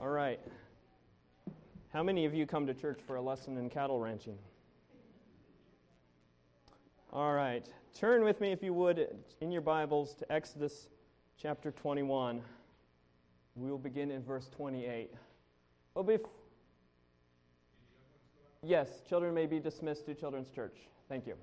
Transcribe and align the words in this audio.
All 0.00 0.08
right. 0.08 0.40
How 1.92 2.02
many 2.02 2.24
of 2.24 2.32
you 2.32 2.46
come 2.46 2.66
to 2.66 2.72
church 2.72 3.00
for 3.06 3.16
a 3.16 3.20
lesson 3.20 3.58
in 3.58 3.68
cattle 3.68 4.00
ranching? 4.00 4.38
All 7.12 7.34
right. 7.34 7.68
Turn 7.94 8.24
with 8.24 8.40
me, 8.40 8.50
if 8.50 8.62
you 8.62 8.72
would, 8.72 9.08
in 9.42 9.52
your 9.52 9.60
Bibles 9.60 10.14
to 10.14 10.32
Exodus 10.32 10.88
chapter 11.36 11.70
21. 11.70 12.40
We 13.56 13.70
will 13.70 13.76
begin 13.76 14.10
in 14.10 14.22
verse 14.22 14.48
28. 14.56 15.10
Oh, 15.94 16.02
bef- 16.02 16.24
yes, 18.62 19.02
children 19.06 19.34
may 19.34 19.44
be 19.44 19.60
dismissed 19.60 20.06
to 20.06 20.14
Children's 20.14 20.48
Church. 20.48 20.76
Thank 21.10 21.26
you. 21.26 21.34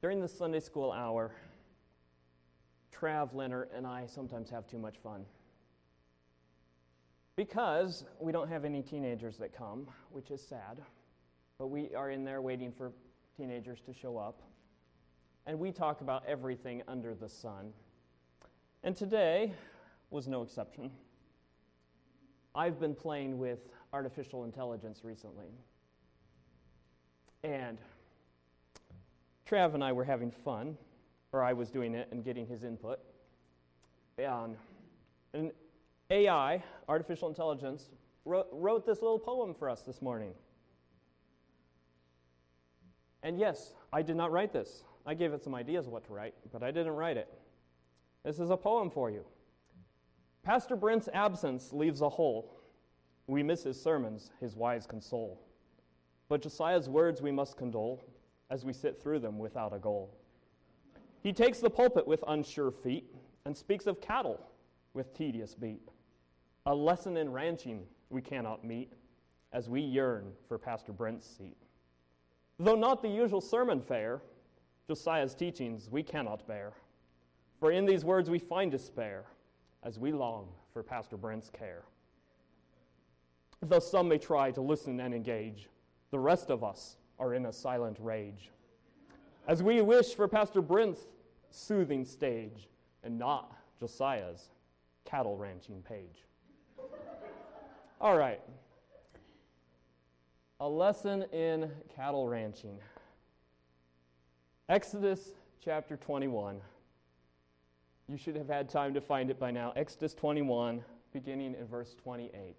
During 0.00 0.20
the 0.20 0.28
Sunday 0.28 0.60
school 0.60 0.92
hour, 0.92 1.30
Trav 2.90 3.34
Leonard 3.34 3.68
and 3.74 3.86
I 3.86 4.06
sometimes 4.06 4.48
have 4.48 4.66
too 4.66 4.78
much 4.78 4.96
fun. 5.02 5.26
Because 7.36 8.04
we 8.18 8.32
don't 8.32 8.48
have 8.48 8.64
any 8.64 8.80
teenagers 8.82 9.36
that 9.38 9.54
come, 9.54 9.86
which 10.10 10.30
is 10.30 10.40
sad, 10.40 10.80
but 11.58 11.66
we 11.66 11.94
are 11.94 12.10
in 12.10 12.24
there 12.24 12.40
waiting 12.40 12.72
for 12.72 12.92
teenagers 13.36 13.80
to 13.82 13.92
show 13.92 14.16
up. 14.16 14.40
And 15.46 15.58
we 15.58 15.70
talk 15.70 16.00
about 16.00 16.22
everything 16.26 16.82
under 16.88 17.14
the 17.14 17.28
sun. 17.28 17.72
And 18.82 18.96
today 18.96 19.52
was 20.10 20.28
no 20.28 20.40
exception. 20.40 20.90
I've 22.54 22.80
been 22.80 22.94
playing 22.94 23.38
with 23.38 23.68
artificial 23.92 24.44
intelligence 24.44 25.00
recently. 25.04 25.48
And 27.44 27.78
Trav 29.50 29.74
and 29.74 29.82
I 29.82 29.92
were 29.92 30.04
having 30.04 30.30
fun, 30.30 30.76
or 31.32 31.42
I 31.42 31.52
was 31.52 31.70
doing 31.70 31.94
it 31.94 32.08
and 32.12 32.24
getting 32.24 32.46
his 32.46 32.62
input. 32.62 33.00
And 34.16 34.56
an 35.32 35.50
AI, 36.10 36.62
artificial 36.88 37.28
intelligence, 37.28 37.88
wrote, 38.24 38.48
wrote 38.52 38.86
this 38.86 39.02
little 39.02 39.18
poem 39.18 39.54
for 39.54 39.68
us 39.68 39.82
this 39.82 40.00
morning. 40.00 40.34
And 43.22 43.38
yes, 43.38 43.74
I 43.92 44.02
did 44.02 44.16
not 44.16 44.30
write 44.30 44.52
this. 44.52 44.84
I 45.06 45.14
gave 45.14 45.32
it 45.32 45.42
some 45.42 45.54
ideas 45.54 45.88
what 45.88 46.04
to 46.04 46.12
write, 46.12 46.34
but 46.52 46.62
I 46.62 46.70
didn't 46.70 46.92
write 46.92 47.16
it. 47.16 47.28
This 48.24 48.38
is 48.38 48.50
a 48.50 48.56
poem 48.56 48.90
for 48.90 49.10
you. 49.10 49.24
Pastor 50.42 50.76
Brent's 50.76 51.08
absence 51.12 51.72
leaves 51.72 52.02
a 52.02 52.08
hole. 52.08 52.60
We 53.26 53.42
miss 53.42 53.64
his 53.64 53.80
sermons, 53.80 54.30
his 54.40 54.54
wise 54.54 54.86
console. 54.86 55.40
But 56.28 56.42
Josiah's 56.42 56.88
words 56.88 57.20
we 57.20 57.32
must 57.32 57.56
condole 57.56 58.04
as 58.50 58.64
we 58.64 58.72
sit 58.72 59.00
through 59.00 59.20
them 59.20 59.38
without 59.38 59.72
a 59.72 59.78
goal. 59.78 60.14
He 61.22 61.32
takes 61.32 61.60
the 61.60 61.70
pulpit 61.70 62.06
with 62.06 62.24
unsure 62.26 62.70
feet 62.70 63.14
and 63.44 63.56
speaks 63.56 63.86
of 63.86 64.00
cattle 64.00 64.40
with 64.94 65.14
tedious 65.14 65.54
beat. 65.54 65.88
A 66.66 66.74
lesson 66.74 67.16
in 67.16 67.30
ranching 67.30 67.86
we 68.10 68.20
cannot 68.20 68.64
meet 68.64 68.92
as 69.52 69.68
we 69.68 69.80
yearn 69.80 70.32
for 70.48 70.58
Pastor 70.58 70.92
Brent's 70.92 71.26
seat. 71.26 71.56
Though 72.58 72.74
not 72.74 73.02
the 73.02 73.08
usual 73.08 73.40
sermon 73.40 73.80
fare, 73.80 74.20
Josiah's 74.86 75.34
teachings 75.34 75.88
we 75.90 76.02
cannot 76.02 76.46
bear. 76.46 76.72
For 77.58 77.70
in 77.70 77.86
these 77.86 78.04
words 78.04 78.28
we 78.28 78.38
find 78.38 78.70
despair 78.70 79.24
as 79.82 79.98
we 79.98 80.12
long 80.12 80.48
for 80.72 80.82
Pastor 80.82 81.16
Brent's 81.16 81.50
care. 81.50 81.84
Though 83.62 83.78
some 83.78 84.08
may 84.08 84.18
try 84.18 84.50
to 84.52 84.60
listen 84.60 85.00
and 85.00 85.14
engage, 85.14 85.68
the 86.10 86.18
rest 86.18 86.50
of 86.50 86.64
us 86.64 86.96
are 87.20 87.34
in 87.34 87.46
a 87.46 87.52
silent 87.52 87.98
rage. 88.00 88.50
As 89.46 89.62
we 89.62 89.80
wish 89.82 90.14
for 90.14 90.26
Pastor 90.26 90.62
Brent's 90.62 91.06
soothing 91.50 92.04
stage 92.04 92.68
and 93.04 93.18
not 93.18 93.52
Josiah's 93.78 94.50
cattle 95.04 95.36
ranching 95.36 95.82
page. 95.82 96.24
All 98.00 98.16
right. 98.16 98.40
A 100.60 100.68
lesson 100.68 101.24
in 101.32 101.70
cattle 101.94 102.26
ranching. 102.26 102.78
Exodus 104.68 105.32
chapter 105.62 105.96
21. 105.96 106.60
You 108.08 108.16
should 108.16 108.36
have 108.36 108.48
had 108.48 108.68
time 108.68 108.94
to 108.94 109.00
find 109.00 109.30
it 109.30 109.38
by 109.38 109.50
now. 109.50 109.72
Exodus 109.76 110.14
21, 110.14 110.82
beginning 111.12 111.54
in 111.54 111.66
verse 111.66 111.94
28. 112.02 112.56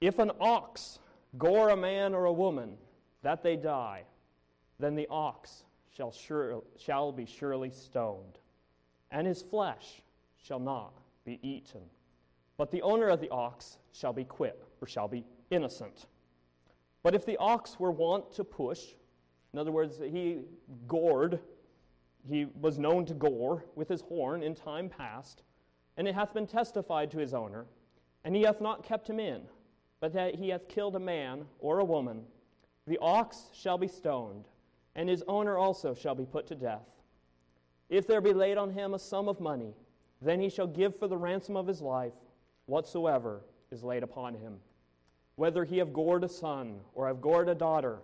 If 0.00 0.18
an 0.18 0.32
ox 0.40 0.98
gore 1.38 1.70
a 1.70 1.76
man 1.76 2.14
or 2.14 2.26
a 2.26 2.32
woman, 2.32 2.76
that 3.22 3.42
they 3.42 3.56
die, 3.56 4.04
then 4.78 4.94
the 4.94 5.06
ox 5.10 5.64
shall, 5.90 6.12
sure, 6.12 6.62
shall 6.76 7.12
be 7.12 7.26
surely 7.26 7.70
stoned, 7.70 8.38
and 9.10 9.26
his 9.26 9.42
flesh 9.42 10.02
shall 10.36 10.58
not 10.58 11.00
be 11.24 11.38
eaten. 11.42 11.80
But 12.56 12.70
the 12.70 12.82
owner 12.82 13.08
of 13.08 13.20
the 13.20 13.30
ox 13.30 13.78
shall 13.92 14.12
be 14.12 14.24
quit, 14.24 14.62
or 14.80 14.86
shall 14.86 15.08
be 15.08 15.24
innocent. 15.50 16.06
But 17.02 17.14
if 17.14 17.26
the 17.26 17.36
ox 17.38 17.78
were 17.78 17.90
wont 17.90 18.32
to 18.32 18.44
push, 18.44 18.94
in 19.52 19.58
other 19.58 19.72
words, 19.72 19.98
he 19.98 20.40
gored, 20.88 21.40
he 22.28 22.46
was 22.60 22.78
known 22.78 23.04
to 23.06 23.14
gore 23.14 23.64
with 23.74 23.88
his 23.88 24.00
horn 24.02 24.42
in 24.42 24.54
time 24.54 24.88
past, 24.88 25.42
and 25.96 26.08
it 26.08 26.14
hath 26.14 26.34
been 26.34 26.46
testified 26.46 27.10
to 27.12 27.18
his 27.18 27.34
owner, 27.34 27.66
and 28.24 28.34
he 28.34 28.42
hath 28.42 28.60
not 28.60 28.82
kept 28.82 29.08
him 29.08 29.20
in, 29.20 29.42
but 30.04 30.12
that 30.12 30.34
he 30.34 30.50
hath 30.50 30.68
killed 30.68 30.96
a 30.96 31.00
man 31.00 31.46
or 31.60 31.78
a 31.78 31.84
woman, 31.84 32.24
the 32.86 32.98
ox 33.00 33.48
shall 33.54 33.78
be 33.78 33.88
stoned, 33.88 34.44
and 34.94 35.08
his 35.08 35.24
owner 35.26 35.56
also 35.56 35.94
shall 35.94 36.14
be 36.14 36.26
put 36.26 36.46
to 36.46 36.54
death. 36.54 36.86
If 37.88 38.06
there 38.06 38.20
be 38.20 38.34
laid 38.34 38.58
on 38.58 38.68
him 38.68 38.92
a 38.92 38.98
sum 38.98 39.30
of 39.30 39.40
money, 39.40 39.72
then 40.20 40.40
he 40.40 40.50
shall 40.50 40.66
give 40.66 40.98
for 40.98 41.08
the 41.08 41.16
ransom 41.16 41.56
of 41.56 41.66
his 41.66 41.80
life 41.80 42.12
whatsoever 42.66 43.40
is 43.70 43.82
laid 43.82 44.02
upon 44.02 44.34
him. 44.34 44.58
Whether 45.36 45.64
he 45.64 45.78
have 45.78 45.94
gored 45.94 46.22
a 46.22 46.28
son 46.28 46.80
or 46.92 47.06
have 47.06 47.22
gored 47.22 47.48
a 47.48 47.54
daughter, 47.54 48.00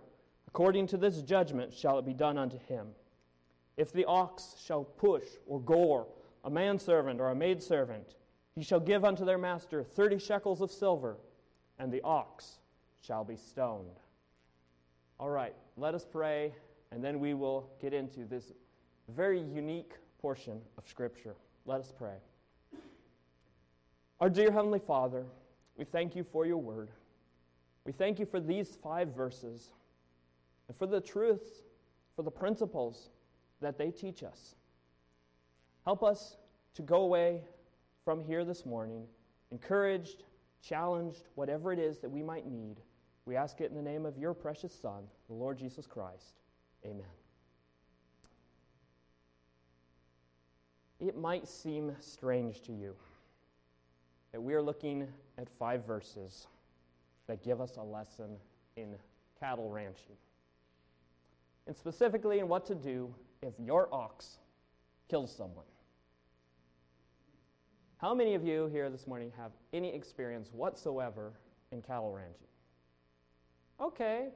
according 0.47 0.87
to 0.87 0.97
this 0.97 1.21
judgment 1.21 1.71
shall 1.71 1.99
it 1.99 2.05
be 2.07 2.15
done 2.15 2.39
unto 2.39 2.57
him. 2.57 2.87
If 3.77 3.93
the 3.93 4.05
ox 4.05 4.55
shall 4.59 4.85
push 4.85 5.25
or 5.45 5.59
gore 5.59 6.07
a 6.43 6.49
manservant 6.49 7.21
or 7.21 7.29
a 7.29 7.35
maidservant, 7.35 8.15
he 8.55 8.63
shall 8.63 8.79
give 8.79 9.05
unto 9.05 9.23
their 9.23 9.37
master 9.37 9.83
thirty 9.83 10.17
shekels 10.17 10.61
of 10.61 10.71
silver 10.71 11.17
and 11.81 11.91
the 11.91 12.01
ox 12.03 12.59
shall 13.01 13.23
be 13.23 13.35
stoned. 13.35 13.99
All 15.19 15.31
right, 15.31 15.55
let 15.77 15.95
us 15.95 16.05
pray, 16.05 16.53
and 16.91 17.03
then 17.03 17.19
we 17.19 17.33
will 17.33 17.71
get 17.81 17.91
into 17.91 18.23
this 18.23 18.53
very 19.09 19.41
unique 19.41 19.93
portion 20.21 20.61
of 20.77 20.87
Scripture. 20.87 21.33
Let 21.65 21.79
us 21.79 21.91
pray. 21.97 22.17
Our 24.19 24.29
dear 24.29 24.51
Heavenly 24.51 24.77
Father, 24.77 25.25
we 25.75 25.83
thank 25.83 26.15
you 26.15 26.23
for 26.23 26.45
your 26.45 26.59
word. 26.59 26.89
We 27.83 27.91
thank 27.91 28.19
you 28.19 28.27
for 28.27 28.39
these 28.39 28.77
five 28.83 29.15
verses 29.15 29.71
and 30.67 30.77
for 30.77 30.85
the 30.85 31.01
truths, 31.01 31.63
for 32.15 32.21
the 32.21 32.29
principles 32.29 33.09
that 33.59 33.79
they 33.79 33.89
teach 33.89 34.21
us. 34.21 34.53
Help 35.83 36.03
us 36.03 36.37
to 36.75 36.83
go 36.83 37.01
away 37.01 37.41
from 38.05 38.23
here 38.23 38.45
this 38.45 38.67
morning 38.67 39.07
encouraged 39.51 40.23
challenged, 40.61 41.27
whatever 41.35 41.71
it 41.73 41.79
is 41.79 41.99
that 41.99 42.09
we 42.09 42.21
might 42.23 42.45
need. 42.45 42.77
We 43.25 43.35
ask 43.35 43.61
it 43.61 43.69
in 43.69 43.75
the 43.75 43.81
name 43.81 44.05
of 44.05 44.17
your 44.17 44.33
precious 44.33 44.73
Son, 44.73 45.03
the 45.27 45.33
Lord 45.33 45.57
Jesus 45.57 45.85
Christ. 45.85 46.39
Amen. 46.85 47.05
It 50.99 51.17
might 51.17 51.47
seem 51.47 51.95
strange 51.99 52.61
to 52.63 52.71
you 52.71 52.95
that 54.31 54.41
we 54.41 54.53
are 54.53 54.61
looking 54.61 55.07
at 55.37 55.49
five 55.49 55.85
verses 55.85 56.47
that 57.27 57.43
give 57.43 57.59
us 57.59 57.77
a 57.77 57.83
lesson 57.83 58.37
in 58.75 58.95
cattle 59.39 59.69
ranching. 59.69 60.15
And 61.67 61.75
specifically 61.75 62.39
in 62.39 62.47
what 62.47 62.65
to 62.67 62.75
do 62.75 63.13
if 63.41 63.53
your 63.59 63.89
ox 63.93 64.37
kills 65.09 65.35
someone. 65.35 65.65
How 68.01 68.15
many 68.15 68.33
of 68.33 68.43
you 68.43 68.65
here 68.65 68.89
this 68.89 69.05
morning 69.05 69.31
have 69.37 69.51
any 69.73 69.93
experience 69.93 70.49
whatsoever 70.51 71.33
in 71.71 71.83
cattle 71.83 72.11
ranching? 72.11 72.47
Okay, 73.79 74.29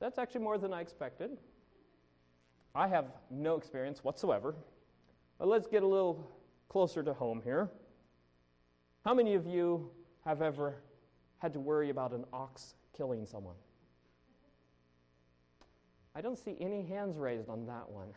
that's 0.00 0.18
actually 0.18 0.42
more 0.42 0.58
than 0.58 0.70
I 0.70 0.82
expected. 0.82 1.38
I 2.74 2.88
have 2.88 3.06
no 3.30 3.56
experience 3.56 4.04
whatsoever. 4.04 4.54
But 5.38 5.48
let's 5.48 5.66
get 5.66 5.82
a 5.82 5.86
little 5.86 6.30
closer 6.68 7.02
to 7.02 7.14
home 7.14 7.40
here. 7.42 7.70
How 9.02 9.14
many 9.14 9.32
of 9.32 9.46
you 9.46 9.90
have 10.26 10.42
ever 10.42 10.74
had 11.38 11.54
to 11.54 11.60
worry 11.60 11.88
about 11.88 12.12
an 12.12 12.26
ox 12.34 12.74
killing 12.94 13.24
someone? 13.24 13.56
I 16.14 16.20
don't 16.20 16.38
see 16.38 16.54
any 16.60 16.82
hands 16.82 17.16
raised 17.16 17.48
on 17.48 17.64
that 17.64 17.88
one. 17.88 18.08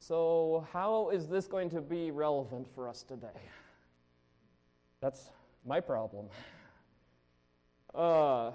So, 0.00 0.66
how 0.72 1.10
is 1.10 1.26
this 1.26 1.46
going 1.46 1.70
to 1.70 1.80
be 1.80 2.10
relevant 2.10 2.68
for 2.74 2.88
us 2.88 3.02
today? 3.02 3.26
That's 5.00 5.30
my 5.66 5.80
problem. 5.80 6.26
Uh, 7.94 8.52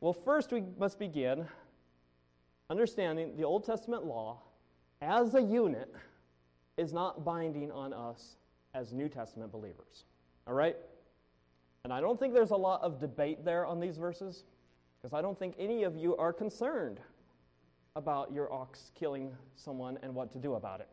well, 0.00 0.12
first 0.12 0.52
we 0.52 0.62
must 0.78 0.98
begin 0.98 1.46
understanding 2.70 3.36
the 3.36 3.44
Old 3.44 3.64
Testament 3.64 4.04
law 4.04 4.38
as 5.02 5.34
a 5.34 5.42
unit 5.42 5.92
is 6.76 6.92
not 6.92 7.24
binding 7.24 7.72
on 7.72 7.92
us 7.92 8.36
as 8.74 8.92
New 8.92 9.08
Testament 9.08 9.50
believers. 9.50 10.04
All 10.46 10.54
right? 10.54 10.76
And 11.84 11.92
I 11.92 12.00
don't 12.00 12.18
think 12.18 12.34
there's 12.34 12.50
a 12.50 12.56
lot 12.56 12.82
of 12.82 12.98
debate 12.98 13.44
there 13.44 13.66
on 13.66 13.80
these 13.80 13.98
verses 13.98 14.44
because 15.00 15.12
I 15.12 15.22
don't 15.22 15.38
think 15.38 15.54
any 15.58 15.82
of 15.82 15.96
you 15.96 16.16
are 16.16 16.32
concerned 16.32 17.00
about 17.96 18.32
your 18.32 18.52
ox 18.52 18.92
killing 18.94 19.32
someone 19.56 19.98
and 20.02 20.14
what 20.14 20.30
to 20.32 20.38
do 20.38 20.54
about 20.54 20.80
it. 20.80 20.88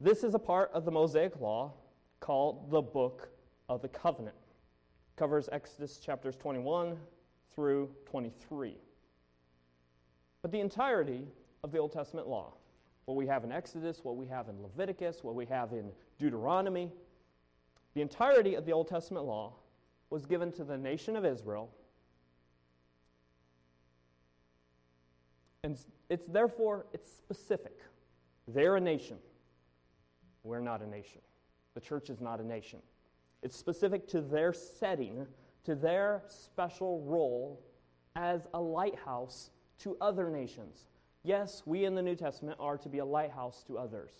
This 0.00 0.24
is 0.24 0.34
a 0.34 0.38
part 0.38 0.70
of 0.72 0.84
the 0.84 0.90
Mosaic 0.90 1.38
law 1.40 1.72
called 2.20 2.70
the 2.70 2.80
Book 2.80 3.28
of 3.68 3.82
the 3.82 3.88
Covenant. 3.88 4.36
It 4.36 5.18
covers 5.18 5.48
Exodus 5.52 5.98
chapters 5.98 6.36
21 6.36 6.96
through 7.54 7.90
23. 8.06 8.76
But 10.42 10.52
the 10.52 10.60
entirety 10.60 11.26
of 11.62 11.72
the 11.72 11.78
Old 11.78 11.92
Testament 11.92 12.26
law, 12.28 12.54
what 13.04 13.16
we 13.16 13.26
have 13.26 13.44
in 13.44 13.52
Exodus, 13.52 14.00
what 14.02 14.16
we 14.16 14.26
have 14.26 14.48
in 14.48 14.62
Leviticus, 14.62 15.22
what 15.22 15.34
we 15.34 15.44
have 15.46 15.72
in 15.72 15.90
Deuteronomy, 16.18 16.90
the 17.94 18.00
entirety 18.00 18.54
of 18.54 18.64
the 18.64 18.72
Old 18.72 18.88
Testament 18.88 19.26
law 19.26 19.52
was 20.10 20.24
given 20.24 20.52
to 20.52 20.64
the 20.64 20.78
nation 20.78 21.16
of 21.16 21.24
Israel. 21.24 21.70
And 25.62 25.78
it's 26.08 26.26
therefore 26.26 26.86
it's 26.92 27.10
specific. 27.10 27.78
They're 28.48 28.76
a 28.76 28.80
nation. 28.80 29.18
We're 30.42 30.60
not 30.60 30.82
a 30.82 30.86
nation. 30.86 31.20
The 31.74 31.80
church 31.80 32.10
is 32.10 32.20
not 32.20 32.40
a 32.40 32.46
nation. 32.46 32.80
It's 33.42 33.56
specific 33.56 34.08
to 34.08 34.20
their 34.20 34.52
setting, 34.52 35.26
to 35.64 35.74
their 35.74 36.22
special 36.26 37.02
role 37.02 37.62
as 38.16 38.48
a 38.54 38.60
lighthouse 38.60 39.50
to 39.80 39.96
other 40.00 40.30
nations. 40.30 40.88
Yes, 41.22 41.62
we 41.66 41.84
in 41.84 41.94
the 41.94 42.02
New 42.02 42.16
Testament 42.16 42.56
are 42.58 42.78
to 42.78 42.88
be 42.88 42.98
a 42.98 43.04
lighthouse 43.04 43.62
to 43.66 43.78
others, 43.78 44.12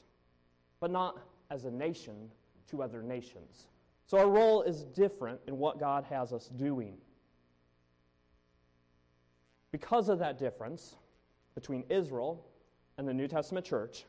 but 0.79 0.91
not 0.91 1.19
as 1.51 1.65
a 1.65 1.71
nation 1.71 2.31
to 2.71 2.83
other 2.83 3.03
nations. 3.03 3.69
So 4.07 4.19
our 4.19 4.29
role 4.29 4.63
is 4.63 4.85
different 4.85 5.41
in 5.47 5.59
what 5.59 5.81
God 5.81 6.05
has 6.11 6.33
us 6.33 6.49
doing. 6.57 6.97
Because 9.73 10.09
of 10.09 10.19
that 10.19 10.39
difference 10.39 10.97
between 11.55 11.85
Israel 11.89 12.45
and 12.99 13.07
the 13.07 13.15
New 13.15 13.29
Testament 13.29 13.67
church, 13.67 14.05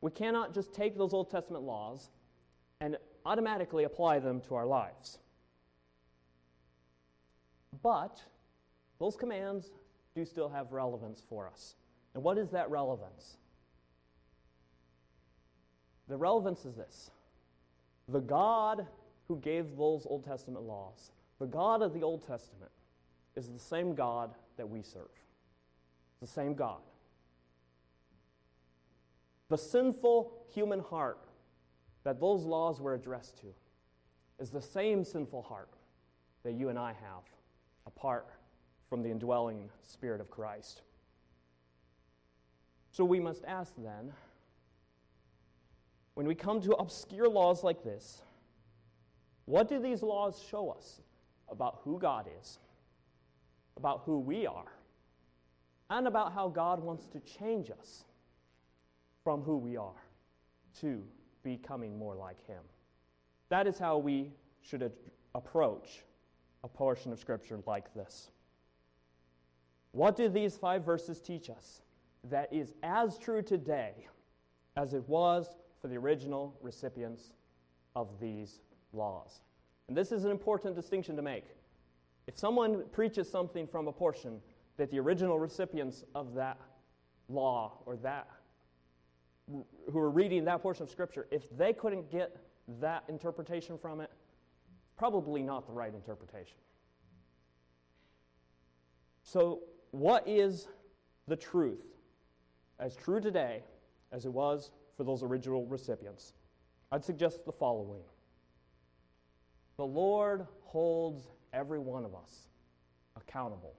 we 0.00 0.10
cannot 0.10 0.54
just 0.54 0.72
take 0.72 0.96
those 0.96 1.12
Old 1.12 1.30
Testament 1.30 1.64
laws 1.64 2.10
and 2.80 2.96
automatically 3.24 3.84
apply 3.84 4.18
them 4.18 4.40
to 4.42 4.54
our 4.54 4.66
lives. 4.66 5.18
But 7.82 8.22
those 8.98 9.16
commands 9.16 9.70
do 10.14 10.24
still 10.24 10.48
have 10.48 10.72
relevance 10.72 11.22
for 11.28 11.46
us. 11.46 11.76
And 12.14 12.22
what 12.22 12.36
is 12.38 12.50
that 12.50 12.70
relevance? 12.70 13.38
The 16.08 16.16
relevance 16.16 16.64
is 16.64 16.74
this 16.74 17.10
the 18.08 18.20
God 18.20 18.86
who 19.28 19.38
gave 19.38 19.76
those 19.76 20.06
Old 20.06 20.24
Testament 20.24 20.64
laws, 20.64 21.12
the 21.38 21.46
God 21.46 21.80
of 21.80 21.94
the 21.94 22.02
Old 22.02 22.26
Testament, 22.26 22.70
is 23.36 23.48
the 23.48 23.58
same 23.58 23.94
God 23.94 24.34
that 24.56 24.68
we 24.68 24.82
serve. 24.82 25.08
The 26.22 26.28
same 26.28 26.54
God. 26.54 26.78
The 29.48 29.58
sinful 29.58 30.32
human 30.54 30.78
heart 30.78 31.18
that 32.04 32.20
those 32.20 32.44
laws 32.44 32.80
were 32.80 32.94
addressed 32.94 33.38
to 33.40 33.48
is 34.38 34.48
the 34.50 34.62
same 34.62 35.04
sinful 35.04 35.42
heart 35.42 35.74
that 36.44 36.52
you 36.52 36.68
and 36.68 36.78
I 36.78 36.92
have 36.92 37.24
apart 37.86 38.28
from 38.88 39.02
the 39.02 39.10
indwelling 39.10 39.68
Spirit 39.82 40.20
of 40.20 40.30
Christ. 40.30 40.82
So 42.92 43.04
we 43.04 43.18
must 43.18 43.44
ask 43.44 43.74
then 43.76 44.12
when 46.14 46.28
we 46.28 46.36
come 46.36 46.60
to 46.60 46.72
obscure 46.74 47.28
laws 47.28 47.64
like 47.64 47.82
this, 47.82 48.22
what 49.46 49.68
do 49.68 49.80
these 49.80 50.02
laws 50.02 50.40
show 50.48 50.70
us 50.70 51.00
about 51.48 51.80
who 51.82 51.98
God 51.98 52.28
is, 52.40 52.60
about 53.76 54.02
who 54.06 54.20
we 54.20 54.46
are, 54.46 54.72
and 55.98 56.06
about 56.06 56.32
how 56.32 56.48
God 56.48 56.82
wants 56.82 57.06
to 57.08 57.20
change 57.20 57.70
us 57.70 58.04
from 59.22 59.42
who 59.42 59.58
we 59.58 59.76
are 59.76 60.02
to 60.80 61.02
becoming 61.42 61.98
more 61.98 62.14
like 62.14 62.44
Him? 62.46 62.62
That 63.50 63.66
is 63.66 63.78
how 63.78 63.98
we 63.98 64.32
should 64.62 64.82
ad- 64.82 64.92
approach 65.34 66.02
a 66.64 66.68
portion 66.68 67.12
of 67.12 67.18
Scripture 67.18 67.58
like 67.66 67.92
this. 67.92 68.30
What 69.90 70.16
do 70.16 70.30
these 70.30 70.56
five 70.56 70.82
verses 70.82 71.20
teach 71.20 71.50
us 71.50 71.82
that 72.24 72.50
is 72.50 72.72
as 72.82 73.18
true 73.18 73.42
today 73.42 74.06
as 74.76 74.94
it 74.94 75.06
was 75.06 75.46
for 75.82 75.88
the 75.88 75.96
original 75.96 76.56
recipients 76.62 77.32
of 77.94 78.08
these 78.18 78.60
laws? 78.94 79.42
And 79.88 79.96
this 79.96 80.10
is 80.10 80.24
an 80.24 80.30
important 80.30 80.74
distinction 80.74 81.16
to 81.16 81.22
make. 81.22 81.44
If 82.26 82.38
someone 82.38 82.84
preaches 82.92 83.28
something 83.28 83.66
from 83.66 83.88
a 83.88 83.92
portion 83.92 84.40
that 84.82 84.90
the 84.90 84.98
original 84.98 85.38
recipients 85.38 86.02
of 86.12 86.34
that 86.34 86.58
law 87.28 87.78
or 87.86 87.94
that 87.94 88.26
who 89.48 89.64
were 89.92 90.10
reading 90.10 90.44
that 90.44 90.60
portion 90.60 90.82
of 90.82 90.90
scripture 90.90 91.28
if 91.30 91.44
they 91.56 91.72
couldn't 91.72 92.10
get 92.10 92.36
that 92.80 93.04
interpretation 93.08 93.78
from 93.78 94.00
it 94.00 94.10
probably 94.96 95.40
not 95.40 95.68
the 95.68 95.72
right 95.72 95.94
interpretation. 95.94 96.56
So 99.22 99.60
what 99.92 100.26
is 100.26 100.66
the 101.28 101.36
truth 101.36 101.86
as 102.80 102.96
true 102.96 103.20
today 103.20 103.62
as 104.10 104.24
it 104.26 104.32
was 104.32 104.72
for 104.96 105.04
those 105.04 105.22
original 105.22 105.64
recipients? 105.64 106.32
I'd 106.90 107.04
suggest 107.04 107.44
the 107.44 107.52
following. 107.52 108.02
The 109.76 109.86
Lord 109.86 110.44
holds 110.64 111.28
every 111.52 111.78
one 111.78 112.04
of 112.04 112.16
us 112.16 112.48
accountable 113.16 113.76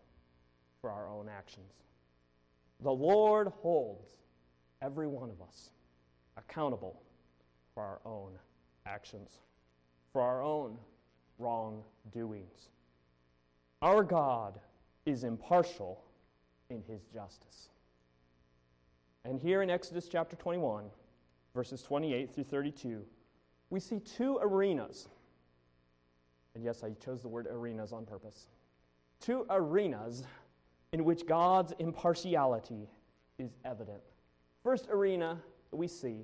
for 0.83 0.91
our 0.91 1.07
own 1.07 1.29
actions. 1.29 1.71
The 2.81 2.91
Lord 2.91 3.47
holds 3.61 4.17
every 4.81 5.07
one 5.07 5.29
of 5.29 5.41
us 5.41 5.69
accountable 6.35 7.01
for 7.73 7.81
our 7.81 8.01
own 8.05 8.31
actions, 8.85 9.29
for 10.11 10.21
our 10.21 10.43
own 10.43 10.75
wrongdoings. 11.39 12.67
Our 13.81 14.03
God 14.03 14.59
is 15.05 15.23
impartial 15.23 16.03
in 16.69 16.83
his 16.85 17.05
justice. 17.13 17.69
And 19.23 19.39
here 19.39 19.61
in 19.61 19.69
Exodus 19.69 20.09
chapter 20.11 20.35
21, 20.35 20.83
verses 21.55 21.81
28 21.81 22.35
through 22.35 22.43
32, 22.43 23.05
we 23.69 23.79
see 23.79 24.01
two 24.01 24.37
arenas. 24.41 25.07
And 26.55 26.63
yes, 26.65 26.83
I 26.83 26.89
chose 27.01 27.21
the 27.21 27.29
word 27.29 27.47
arenas 27.49 27.93
on 27.93 28.05
purpose. 28.05 28.47
Two 29.21 29.45
arenas 29.49 30.23
in 30.93 31.03
which 31.03 31.25
God's 31.25 31.73
impartiality 31.79 32.87
is 33.39 33.51
evident. 33.65 34.01
First 34.63 34.87
arena 34.89 35.41
that 35.71 35.75
we 35.75 35.87
see 35.87 36.21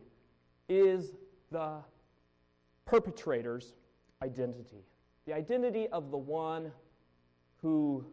is 0.69 1.15
the 1.51 1.79
perpetrator's 2.85 3.73
identity, 4.21 4.85
the 5.25 5.33
identity 5.33 5.87
of 5.87 6.11
the 6.11 6.17
one 6.17 6.71
who 7.61 8.05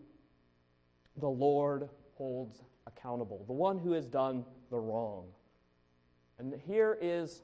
the 1.19 1.29
Lord 1.29 1.91
holds 2.17 2.63
accountable, 2.87 3.45
the 3.47 3.53
one 3.53 3.79
who 3.79 3.93
has 3.93 4.09
done 4.09 4.45
the 4.71 4.79
wrong. 4.79 5.27
And 6.39 6.55
here 6.67 6.99
is 7.01 7.43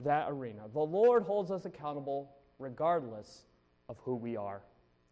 that 0.00 0.26
arena. 0.30 0.62
The 0.72 0.80
Lord 0.80 1.22
holds 1.22 1.50
us 1.50 1.66
accountable 1.66 2.32
regardless 2.58 3.44
of 3.90 3.98
who 3.98 4.16
we 4.16 4.36
are. 4.36 4.62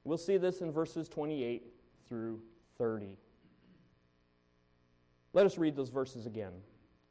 We'll 0.05 0.19
see 0.19 0.39
this 0.39 0.63
in 0.63 0.73
verses 0.73 1.09
28 1.09 1.67
through 2.09 2.41
30. 2.79 3.17
Let 5.33 5.47
us 5.47 5.59
read 5.59 5.77
those 5.77 5.91
verses 5.91 6.27
again. 6.27 6.53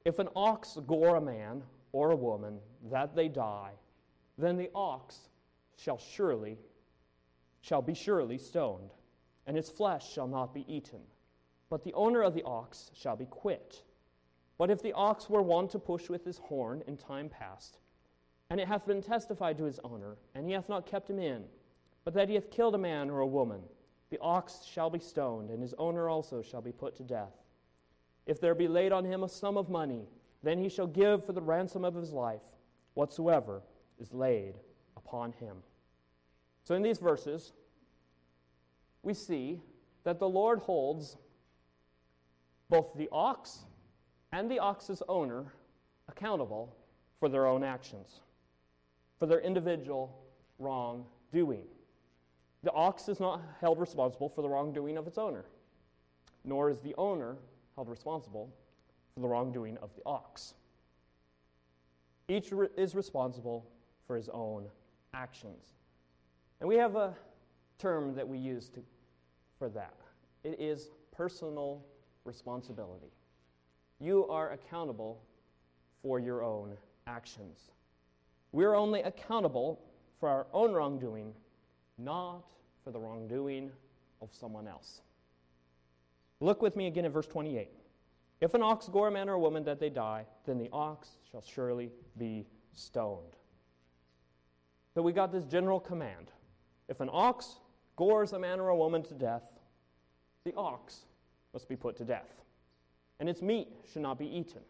If 0.05 0.19
an 0.19 0.29
ox 0.35 0.77
gore 0.87 1.15
a 1.15 1.21
man 1.21 1.63
or 1.91 2.11
a 2.11 2.15
woman, 2.15 2.59
that 2.91 3.15
they 3.15 3.27
die, 3.27 3.73
then 4.37 4.57
the 4.57 4.69
ox 4.73 5.29
shall 5.75 5.97
surely 5.97 6.57
shall 7.61 7.81
be 7.81 7.93
surely 7.93 8.37
stoned 8.37 8.91
and 9.47 9.57
its 9.57 9.69
flesh 9.69 10.11
shall 10.11 10.27
not 10.27 10.53
be 10.53 10.65
eaten. 10.67 10.99
But 11.69 11.83
the 11.83 11.93
owner 11.93 12.21
of 12.21 12.33
the 12.33 12.43
ox 12.43 12.91
shall 12.93 13.15
be 13.15 13.25
quit. 13.25 13.83
But 14.57 14.69
if 14.69 14.81
the 14.81 14.93
ox 14.93 15.29
were 15.29 15.41
one 15.41 15.67
to 15.69 15.79
push 15.79 16.09
with 16.09 16.23
his 16.25 16.37
horn 16.37 16.83
in 16.85 16.97
time 16.97 17.29
past, 17.29 17.77
and 18.49 18.59
it 18.59 18.67
hath 18.67 18.85
been 18.85 19.01
testified 19.01 19.57
to 19.57 19.63
his 19.63 19.79
owner, 19.83 20.17
and 20.35 20.45
he 20.45 20.53
hath 20.53 20.69
not 20.69 20.85
kept 20.85 21.09
him 21.09 21.19
in, 21.19 21.45
but 22.03 22.13
that 22.13 22.29
he 22.29 22.35
hath 22.35 22.51
killed 22.51 22.75
a 22.75 22.77
man 22.77 23.09
or 23.09 23.19
a 23.19 23.27
woman, 23.27 23.61
the 24.09 24.19
ox 24.19 24.63
shall 24.63 24.89
be 24.89 24.99
stoned, 24.99 25.49
and 25.49 25.61
his 25.61 25.73
owner 25.77 26.09
also 26.09 26.41
shall 26.41 26.61
be 26.61 26.71
put 26.71 26.95
to 26.97 27.03
death. 27.03 27.33
If 28.25 28.39
there 28.39 28.55
be 28.55 28.67
laid 28.67 28.91
on 28.91 29.05
him 29.05 29.23
a 29.23 29.29
sum 29.29 29.57
of 29.57 29.69
money, 29.69 30.07
then 30.43 30.57
he 30.57 30.69
shall 30.69 30.87
give 30.87 31.25
for 31.25 31.33
the 31.33 31.41
ransom 31.41 31.83
of 31.83 31.95
his 31.95 32.11
life 32.11 32.41
whatsoever 32.93 33.61
is 33.99 34.13
laid 34.13 34.55
upon 34.95 35.31
him. 35.33 35.57
So, 36.63 36.75
in 36.75 36.81
these 36.81 36.99
verses, 36.99 37.53
we 39.03 39.13
see 39.13 39.61
that 40.03 40.19
the 40.19 40.27
Lord 40.27 40.59
holds 40.59 41.17
both 42.69 42.93
the 42.95 43.09
ox 43.11 43.59
and 44.31 44.51
the 44.51 44.59
ox's 44.59 45.01
owner 45.07 45.53
accountable 46.09 46.75
for 47.19 47.29
their 47.29 47.45
own 47.45 47.63
actions, 47.63 48.21
for 49.19 49.25
their 49.25 49.39
individual 49.39 50.17
wrongdoing. 50.59 51.67
The 52.63 52.71
ox 52.71 53.07
is 53.07 53.19
not 53.19 53.41
held 53.61 53.79
responsible 53.79 54.29
for 54.29 54.41
the 54.41 54.49
wrongdoing 54.49 54.97
of 54.97 55.07
its 55.07 55.17
owner, 55.17 55.45
nor 56.43 56.69
is 56.69 56.79
the 56.79 56.95
owner 56.97 57.35
held 57.75 57.89
responsible 57.89 58.49
for 59.13 59.21
the 59.21 59.27
wrongdoing 59.27 59.77
of 59.77 59.89
the 59.95 60.01
ox. 60.05 60.53
Each 62.27 62.51
re- 62.51 62.67
is 62.75 62.95
responsible 62.95 63.65
for 64.05 64.15
his 64.15 64.29
own 64.29 64.65
actions. 65.13 65.73
And 66.59 66.67
we 66.67 66.75
have 66.75 66.95
a 66.95 67.15
term 67.77 68.15
that 68.15 68.27
we 68.27 68.37
use 68.37 68.69
to, 68.69 68.81
for 69.59 69.69
that 69.69 69.93
it 70.43 70.59
is 70.59 70.89
personal 71.11 71.83
responsibility. 72.23 73.11
You 73.99 74.27
are 74.27 74.51
accountable 74.51 75.21
for 76.01 76.19
your 76.19 76.43
own 76.43 76.77
actions. 77.07 77.71
We're 78.51 78.75
only 78.75 79.01
accountable 79.01 79.79
for 80.19 80.29
our 80.29 80.47
own 80.53 80.73
wrongdoing, 80.73 81.33
not 81.97 82.43
for 82.83 82.91
the 82.91 82.99
wrongdoing 82.99 83.71
of 84.21 84.29
someone 84.33 84.67
else. 84.67 85.01
Look 86.39 86.61
with 86.61 86.75
me 86.75 86.87
again 86.87 87.05
at 87.05 87.11
verse 87.11 87.27
28. 87.27 87.69
If 88.39 88.53
an 88.53 88.61
ox 88.61 88.87
gore 88.87 89.07
a 89.07 89.11
man 89.11 89.29
or 89.29 89.33
a 89.33 89.39
woman 89.39 89.63
that 89.63 89.79
they 89.79 89.89
die, 89.89 90.25
then 90.45 90.57
the 90.57 90.69
ox 90.71 91.09
shall 91.31 91.41
surely 91.41 91.91
be 92.17 92.45
stoned. 92.73 93.35
So 94.93 95.01
we 95.01 95.11
got 95.11 95.31
this 95.31 95.45
general 95.45 95.79
command. 95.79 96.31
If 96.87 97.01
an 97.01 97.09
ox 97.11 97.57
gores 97.95 98.33
a 98.33 98.39
man 98.39 98.59
or 98.59 98.69
a 98.69 98.75
woman 98.75 99.03
to 99.03 99.13
death, 99.13 99.43
the 100.43 100.53
ox 100.55 101.05
must 101.53 101.67
be 101.67 101.75
put 101.75 101.97
to 101.97 102.05
death, 102.05 102.41
and 103.19 103.27
its 103.27 103.41
meat 103.41 103.67
should 103.91 104.01
not 104.01 104.17
be 104.19 104.25
eaten. 104.25 104.61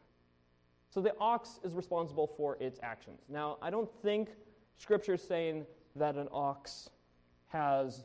So 0.90 1.02
the 1.02 1.14
ox 1.20 1.60
is 1.64 1.74
responsible 1.76 2.28
for 2.38 2.58
its 2.62 2.80
actions. 2.82 3.22
Now, 3.30 3.58
I 3.62 3.70
don't 3.70 3.90
think 4.02 4.30
Scripture 4.78 5.16
is 5.16 5.22
saying 5.22 5.66
that 5.96 6.16
an 6.16 6.30
ox 6.32 6.90
has 7.48 8.04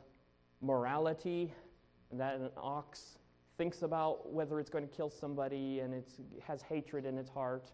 morality, 0.61 1.53
that 2.13 2.37
an 2.37 2.51
ox 2.57 3.19
thinks 3.57 3.83
about 3.83 4.33
whether 4.33 4.61
it's 4.61 4.71
going 4.71 4.87
to 4.87 4.95
kill 4.95 5.11
somebody 5.11 5.81
and 5.81 5.93
it 5.95 6.11
has 6.43 6.63
hatred 6.63 7.05
in 7.07 7.19
its 7.19 7.31
heart, 7.31 7.71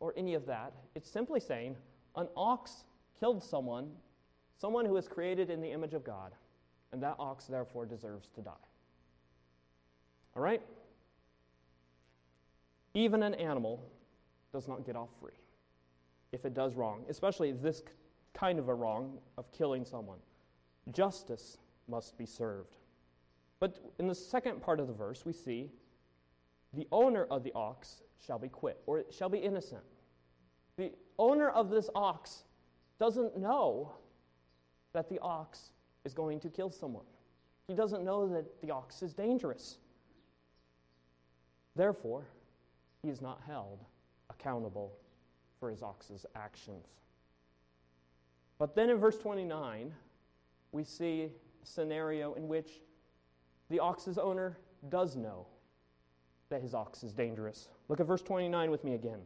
or 0.00 0.12
any 0.16 0.34
of 0.34 0.46
that. 0.46 0.72
It's 0.94 1.10
simply 1.10 1.40
saying 1.40 1.76
an 2.16 2.28
ox 2.36 2.84
killed 3.18 3.42
someone, 3.42 3.90
someone 4.58 4.84
who 4.84 4.96
is 4.96 5.08
created 5.08 5.50
in 5.50 5.60
the 5.60 5.70
image 5.70 5.94
of 5.94 6.04
God, 6.04 6.32
and 6.92 7.02
that 7.02 7.16
ox 7.18 7.46
therefore 7.46 7.86
deserves 7.86 8.28
to 8.34 8.40
die. 8.40 8.52
All 10.34 10.42
right? 10.42 10.62
Even 12.94 13.22
an 13.22 13.34
animal 13.34 13.82
does 14.52 14.68
not 14.68 14.84
get 14.84 14.96
off 14.96 15.10
free 15.20 15.32
if 16.32 16.44
it 16.44 16.54
does 16.54 16.74
wrong, 16.74 17.04
especially 17.08 17.52
this 17.52 17.82
kind 18.34 18.58
of 18.58 18.68
a 18.68 18.74
wrong 18.74 19.18
of 19.38 19.50
killing 19.52 19.84
someone. 19.84 20.18
Justice 20.92 21.58
must 21.88 22.16
be 22.16 22.26
served. 22.26 22.76
But 23.58 23.78
in 23.98 24.06
the 24.06 24.14
second 24.14 24.60
part 24.60 24.80
of 24.80 24.86
the 24.86 24.92
verse, 24.92 25.24
we 25.24 25.32
see 25.32 25.70
the 26.74 26.86
owner 26.92 27.24
of 27.30 27.42
the 27.42 27.52
ox 27.54 28.02
shall 28.24 28.38
be 28.38 28.48
quit, 28.48 28.80
or 28.86 29.04
shall 29.10 29.28
be 29.28 29.38
innocent. 29.38 29.82
The 30.76 30.92
owner 31.18 31.48
of 31.48 31.70
this 31.70 31.88
ox 31.94 32.44
doesn't 32.98 33.36
know 33.36 33.92
that 34.92 35.08
the 35.08 35.18
ox 35.20 35.72
is 36.04 36.12
going 36.12 36.40
to 36.40 36.48
kill 36.48 36.70
someone. 36.70 37.04
He 37.66 37.74
doesn't 37.74 38.04
know 38.04 38.28
that 38.28 38.60
the 38.60 38.70
ox 38.70 39.02
is 39.02 39.12
dangerous. 39.12 39.78
Therefore, 41.74 42.26
he 43.02 43.08
is 43.08 43.20
not 43.20 43.40
held 43.46 43.80
accountable 44.30 44.92
for 45.60 45.70
his 45.70 45.82
ox's 45.82 46.24
actions. 46.34 46.86
But 48.58 48.74
then 48.74 48.88
in 48.90 48.98
verse 48.98 49.18
29, 49.18 49.92
we 50.72 50.84
see 50.84 51.30
a 51.62 51.66
scenario 51.66 52.34
in 52.34 52.48
which 52.48 52.80
the 53.70 53.80
ox's 53.80 54.18
owner 54.18 54.58
does 54.88 55.16
know 55.16 55.46
that 56.48 56.62
his 56.62 56.74
ox 56.74 57.02
is 57.02 57.12
dangerous. 57.12 57.68
Look 57.88 58.00
at 58.00 58.06
verse 58.06 58.22
29 58.22 58.70
with 58.70 58.84
me 58.84 58.94
again. 58.94 59.20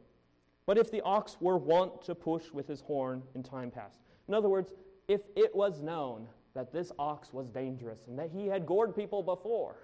But 0.67 0.79
if 0.79 0.91
the 0.91 1.01
ox 1.03 1.37
were 1.41 1.59
wont 1.59 2.03
to 2.03 2.15
push 2.15 2.51
with 2.53 2.69
his 2.69 2.81
horn 2.81 3.23
in 3.35 3.43
time 3.43 3.71
past, 3.71 4.01
in 4.29 4.35
other 4.35 4.49
words, 4.49 4.73
if 5.09 5.23
it 5.37 5.55
was 5.55 5.83
known 5.83 6.29
that 6.55 6.73
this 6.73 6.93
ox 6.99 7.33
was 7.33 7.49
dangerous 7.49 8.07
and 8.07 8.19
that 8.19 8.31
he 8.31 8.47
had 8.47 8.67
gored 8.67 8.95
people 8.95 9.23
before, 9.23 9.77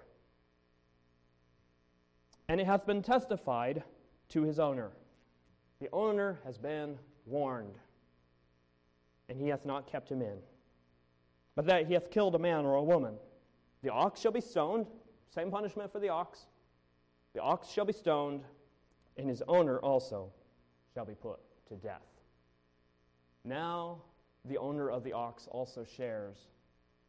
and 2.47 2.61
it 2.61 2.65
hath 2.65 2.85
been 2.85 3.01
testified 3.01 3.83
to 4.29 4.43
his 4.43 4.59
owner, 4.59 4.91
the 5.81 5.89
owner 5.91 6.39
has 6.45 6.57
been 6.57 6.97
warned, 7.25 7.77
and 9.29 9.37
he 9.37 9.49
hath 9.49 9.65
not 9.65 9.85
kept 9.85 10.09
him 10.09 10.21
in, 10.21 10.37
but 11.57 11.65
that 11.65 11.87
he 11.87 11.95
hath 11.95 12.11
killed 12.11 12.35
a 12.35 12.39
man 12.39 12.65
or 12.65 12.75
a 12.75 12.83
woman, 12.83 13.15
the 13.81 13.89
ox 13.89 14.21
shall 14.21 14.31
be 14.31 14.39
stoned, 14.39 14.85
same 15.33 15.49
punishment 15.49 15.91
for 15.91 15.99
the 15.99 16.07
ox. 16.07 16.45
The 17.33 17.41
ox 17.41 17.71
shall 17.71 17.83
be 17.83 17.93
stoned, 17.93 18.43
and 19.17 19.27
his 19.27 19.41
owner 19.47 19.79
also 19.79 20.31
shall 20.93 21.03
be 21.03 21.15
put 21.15 21.39
to 21.69 21.75
death. 21.75 22.05
Now, 23.43 23.97
the 24.45 24.59
owner 24.59 24.91
of 24.91 25.03
the 25.03 25.13
ox 25.13 25.47
also 25.49 25.83
shares 25.83 26.37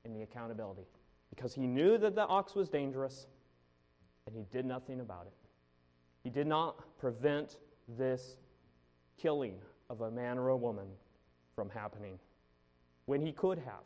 in 0.06 0.14
the 0.14 0.22
accountability 0.22 0.86
because 1.28 1.52
he 1.52 1.66
knew 1.66 1.98
that 1.98 2.14
the 2.14 2.26
ox 2.26 2.54
was 2.54 2.70
dangerous 2.70 3.26
and 4.26 4.34
he 4.34 4.44
did 4.50 4.64
nothing 4.64 5.00
about 5.00 5.26
it. 5.26 5.34
He 6.24 6.30
did 6.30 6.46
not 6.46 6.98
prevent 6.98 7.58
this 7.98 8.36
killing 9.18 9.58
of 9.90 10.00
a 10.00 10.10
man 10.10 10.38
or 10.38 10.48
a 10.48 10.56
woman 10.56 10.86
from 11.54 11.68
happening 11.68 12.18
when 13.04 13.20
he 13.20 13.30
could 13.30 13.58
have. 13.58 13.84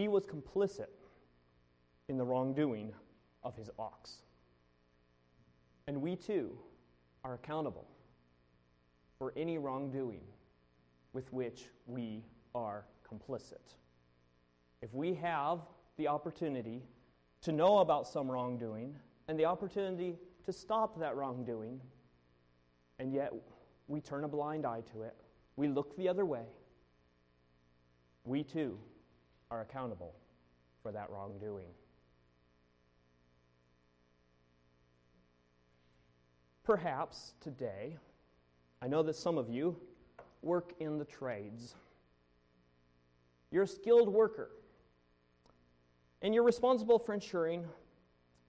He 0.00 0.08
was 0.08 0.24
complicit 0.24 0.88
in 2.08 2.16
the 2.16 2.24
wrongdoing 2.24 2.94
of 3.42 3.54
his 3.54 3.68
ox. 3.78 4.22
And 5.86 6.00
we 6.00 6.16
too 6.16 6.56
are 7.22 7.34
accountable 7.34 7.86
for 9.18 9.34
any 9.36 9.58
wrongdoing 9.58 10.22
with 11.12 11.30
which 11.34 11.68
we 11.86 12.24
are 12.54 12.86
complicit. 13.06 13.76
If 14.80 14.94
we 14.94 15.12
have 15.16 15.58
the 15.98 16.08
opportunity 16.08 16.80
to 17.42 17.52
know 17.52 17.80
about 17.80 18.08
some 18.08 18.30
wrongdoing 18.30 18.96
and 19.28 19.38
the 19.38 19.44
opportunity 19.44 20.16
to 20.46 20.50
stop 20.50 20.98
that 20.98 21.14
wrongdoing, 21.14 21.78
and 22.98 23.12
yet 23.12 23.34
we 23.86 24.00
turn 24.00 24.24
a 24.24 24.28
blind 24.28 24.64
eye 24.64 24.82
to 24.94 25.02
it, 25.02 25.16
we 25.56 25.68
look 25.68 25.94
the 25.98 26.08
other 26.08 26.24
way, 26.24 26.46
we 28.24 28.42
too 28.42 28.78
are 29.50 29.60
accountable 29.62 30.14
for 30.82 30.92
that 30.92 31.10
wrongdoing. 31.10 31.66
Perhaps 36.64 37.32
today, 37.40 37.96
I 38.80 38.86
know 38.86 39.02
that 39.02 39.16
some 39.16 39.38
of 39.38 39.50
you 39.50 39.76
work 40.42 40.72
in 40.78 40.98
the 40.98 41.04
trades. 41.04 41.74
You're 43.50 43.64
a 43.64 43.68
skilled 43.68 44.08
worker, 44.08 44.50
and 46.22 46.32
you're 46.32 46.44
responsible 46.44 46.98
for 46.98 47.12
ensuring 47.12 47.64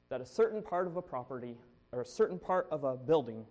that 0.10 0.22
a 0.22 0.26
certain 0.26 0.62
part 0.62 0.88
of 0.88 0.98
a 0.98 1.02
property 1.02 1.58
or 1.92 2.02
a 2.02 2.06
certain 2.06 2.38
part 2.38 2.68
of 2.70 2.84
a 2.84 2.96
building 2.96 3.46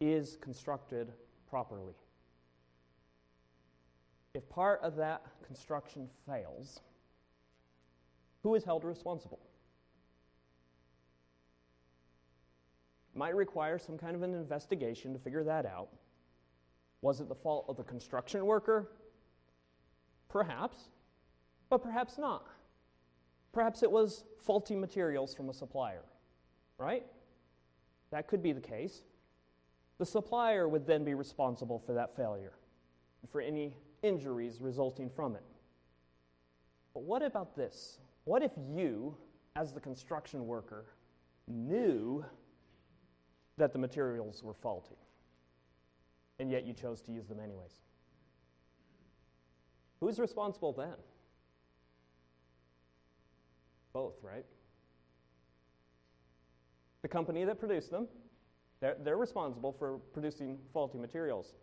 is 0.00 0.38
constructed 0.40 1.12
properly. 1.50 1.94
If 4.38 4.48
part 4.48 4.80
of 4.82 4.94
that 4.94 5.22
construction 5.44 6.08
fails, 6.24 6.78
who 8.44 8.54
is 8.54 8.62
held 8.62 8.84
responsible? 8.84 9.40
Might 13.16 13.34
require 13.34 13.80
some 13.80 13.98
kind 13.98 14.14
of 14.14 14.22
an 14.22 14.34
investigation 14.34 15.12
to 15.12 15.18
figure 15.18 15.42
that 15.42 15.66
out. 15.66 15.88
Was 17.02 17.20
it 17.20 17.28
the 17.28 17.34
fault 17.34 17.64
of 17.68 17.76
the 17.76 17.82
construction 17.82 18.46
worker? 18.46 18.92
Perhaps, 20.28 20.88
but 21.68 21.82
perhaps 21.82 22.16
not. 22.16 22.46
Perhaps 23.50 23.82
it 23.82 23.90
was 23.90 24.22
faulty 24.40 24.76
materials 24.76 25.34
from 25.34 25.48
a 25.48 25.52
supplier, 25.52 26.04
right? 26.78 27.04
That 28.12 28.28
could 28.28 28.44
be 28.44 28.52
the 28.52 28.60
case. 28.60 29.02
The 29.98 30.06
supplier 30.06 30.68
would 30.68 30.86
then 30.86 31.02
be 31.02 31.14
responsible 31.14 31.80
for 31.80 31.92
that 31.94 32.14
failure, 32.14 32.52
for 33.32 33.40
any 33.40 33.74
injuries 34.02 34.60
resulting 34.60 35.10
from 35.10 35.36
it. 35.36 35.44
But 36.94 37.02
what 37.02 37.22
about 37.22 37.56
this? 37.56 37.98
What 38.24 38.42
if 38.42 38.52
you, 38.56 39.16
as 39.56 39.72
the 39.72 39.80
construction 39.80 40.46
worker, 40.46 40.84
knew 41.46 42.24
that 43.56 43.72
the 43.72 43.78
materials 43.78 44.42
were 44.42 44.54
faulty, 44.54 44.96
and 46.38 46.50
yet 46.50 46.64
you 46.64 46.72
chose 46.72 47.00
to 47.02 47.12
use 47.12 47.26
them 47.26 47.40
anyways. 47.40 47.80
Who's 50.00 50.18
responsible 50.18 50.72
then? 50.72 50.94
Both, 53.92 54.14
right? 54.22 54.44
The 57.02 57.08
company 57.08 57.44
that 57.44 57.58
produced 57.58 57.90
them, 57.90 58.06
they're, 58.80 58.96
they're 59.02 59.16
responsible 59.16 59.72
for 59.72 59.98
producing 60.12 60.58
faulty 60.72 60.98
materials. 60.98 61.54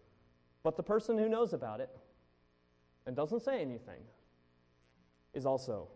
But 0.63 0.75
the 0.75 0.83
person 0.83 1.17
who 1.17 1.29
knows 1.29 1.53
about 1.53 1.79
it 1.79 1.89
and 3.05 3.15
doesn't 3.15 3.41
say 3.41 3.61
anything 3.61 4.01
is 5.33 5.45
also 5.45 5.87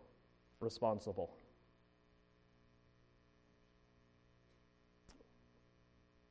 responsible. 0.60 1.30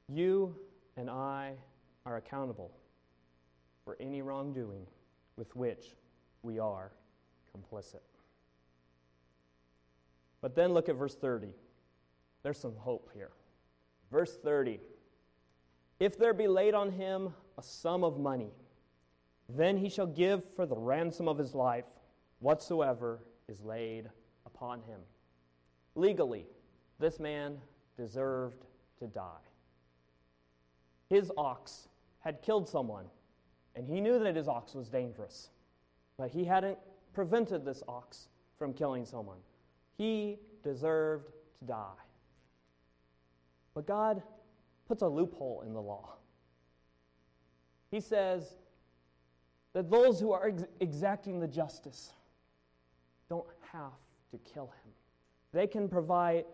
You 0.07 0.55
and 0.97 1.09
I 1.09 1.53
are 2.05 2.17
accountable 2.17 2.71
for 3.83 3.97
any 3.99 4.21
wrongdoing 4.21 4.85
with 5.35 5.55
which 5.55 5.95
we 6.41 6.59
are 6.59 6.91
complicit. 7.55 8.01
But 10.41 10.55
then 10.55 10.73
look 10.73 10.89
at 10.89 10.95
verse 10.95 11.15
30. 11.15 11.49
There's 12.43 12.57
some 12.57 12.75
hope 12.77 13.09
here. 13.13 13.31
Verse 14.11 14.37
30 14.43 14.79
If 15.99 16.17
there 16.17 16.33
be 16.33 16.47
laid 16.47 16.73
on 16.73 16.91
him 16.91 17.33
a 17.57 17.63
sum 17.63 18.03
of 18.03 18.19
money, 18.19 18.51
then 19.49 19.77
he 19.77 19.89
shall 19.89 20.07
give 20.07 20.43
for 20.55 20.65
the 20.65 20.77
ransom 20.77 21.27
of 21.27 21.37
his 21.37 21.55
life 21.55 21.85
whatsoever 22.39 23.19
is 23.47 23.61
laid 23.61 24.09
upon 24.45 24.81
him. 24.81 24.99
Legally, 25.95 26.45
this 26.99 27.19
man 27.19 27.57
deserved 27.97 28.65
to 28.99 29.07
die. 29.07 29.45
His 31.09 31.31
ox 31.37 31.87
had 32.19 32.41
killed 32.41 32.69
someone, 32.69 33.05
and 33.75 33.87
he 33.87 33.99
knew 33.99 34.19
that 34.19 34.35
his 34.35 34.47
ox 34.47 34.75
was 34.75 34.89
dangerous, 34.89 35.49
but 36.17 36.29
he 36.29 36.45
hadn't 36.45 36.77
prevented 37.13 37.65
this 37.65 37.81
ox 37.87 38.27
from 38.57 38.73
killing 38.73 39.05
someone. 39.05 39.39
He 39.97 40.37
deserved 40.63 41.31
to 41.59 41.65
die. 41.65 42.03
But 43.73 43.87
God 43.87 44.21
puts 44.87 45.01
a 45.01 45.07
loophole 45.07 45.63
in 45.65 45.73
the 45.73 45.81
law. 45.81 46.15
He 47.89 47.99
says 47.99 48.57
that 49.73 49.89
those 49.89 50.19
who 50.19 50.31
are 50.31 50.47
ex- 50.47 50.65
exacting 50.79 51.39
the 51.39 51.47
justice 51.47 52.13
don't 53.29 53.47
have 53.71 53.93
to 54.31 54.37
kill 54.39 54.65
him. 54.65 54.91
They 55.51 55.67
can 55.67 55.87
provide, 55.87 56.45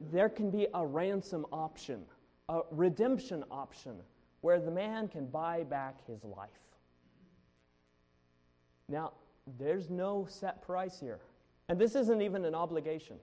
there 0.00 0.28
can 0.28 0.50
be 0.50 0.66
a 0.74 0.86
ransom 0.86 1.46
option, 1.52 2.02
a 2.48 2.60
redemption 2.70 3.44
option, 3.50 3.96
where 4.40 4.60
the 4.60 4.70
man 4.70 5.08
can 5.08 5.26
buy 5.26 5.62
back 5.62 6.06
his 6.06 6.24
life. 6.24 6.50
Now, 8.88 9.12
there's 9.58 9.88
no 9.88 10.26
set 10.28 10.62
price 10.62 11.00
here. 11.00 11.20
And 11.68 11.78
this 11.78 11.94
isn't 11.94 12.20
even 12.20 12.44
an 12.44 12.54
obligation, 12.54 13.16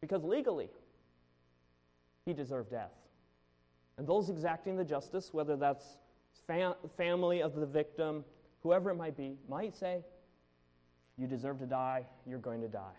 because 0.00 0.24
legally, 0.24 0.68
he 2.26 2.34
deserved 2.34 2.70
death. 2.70 2.92
And 3.96 4.06
those 4.06 4.28
exacting 4.28 4.76
the 4.76 4.84
justice, 4.84 5.32
whether 5.32 5.56
that's 5.56 5.96
fam- 6.46 6.74
family 6.96 7.42
of 7.42 7.54
the 7.54 7.66
victim, 7.66 8.24
whoever 8.62 8.90
it 8.90 8.94
might 8.94 9.16
be, 9.16 9.36
might 9.48 9.76
say, 9.76 10.04
You 11.16 11.26
deserve 11.26 11.58
to 11.60 11.66
die, 11.66 12.06
you're 12.26 12.38
going 12.38 12.60
to 12.60 12.68
die. 12.68 12.96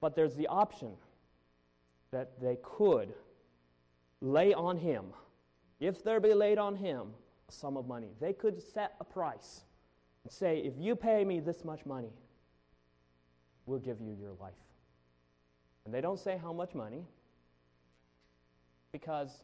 But 0.00 0.14
there's 0.14 0.34
the 0.34 0.46
option 0.46 0.92
that 2.10 2.40
they 2.40 2.58
could 2.62 3.12
lay 4.20 4.54
on 4.54 4.76
him, 4.76 5.06
if 5.80 6.02
there 6.02 6.20
be 6.20 6.34
laid 6.34 6.58
on 6.58 6.76
him, 6.76 7.08
a 7.48 7.52
sum 7.52 7.76
of 7.76 7.86
money. 7.86 8.08
They 8.20 8.32
could 8.32 8.62
set 8.62 8.94
a 9.00 9.04
price 9.04 9.62
and 10.24 10.32
say, 10.32 10.58
If 10.58 10.74
you 10.78 10.96
pay 10.96 11.24
me 11.24 11.40
this 11.40 11.64
much 11.64 11.84
money, 11.86 12.12
we'll 13.66 13.78
give 13.78 14.00
you 14.00 14.16
your 14.18 14.32
life. 14.40 14.54
And 15.84 15.94
they 15.94 16.00
don't 16.00 16.18
say 16.18 16.38
how 16.40 16.52
much 16.52 16.74
money, 16.74 17.04
because 18.92 19.42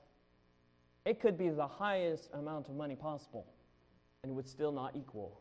it 1.04 1.20
could 1.20 1.36
be 1.36 1.50
the 1.50 1.66
highest 1.66 2.30
amount 2.32 2.68
of 2.68 2.74
money 2.74 2.96
possible 2.96 3.46
and 4.22 4.30
it 4.30 4.34
would 4.34 4.48
still 4.48 4.72
not 4.72 4.96
equal 4.96 5.40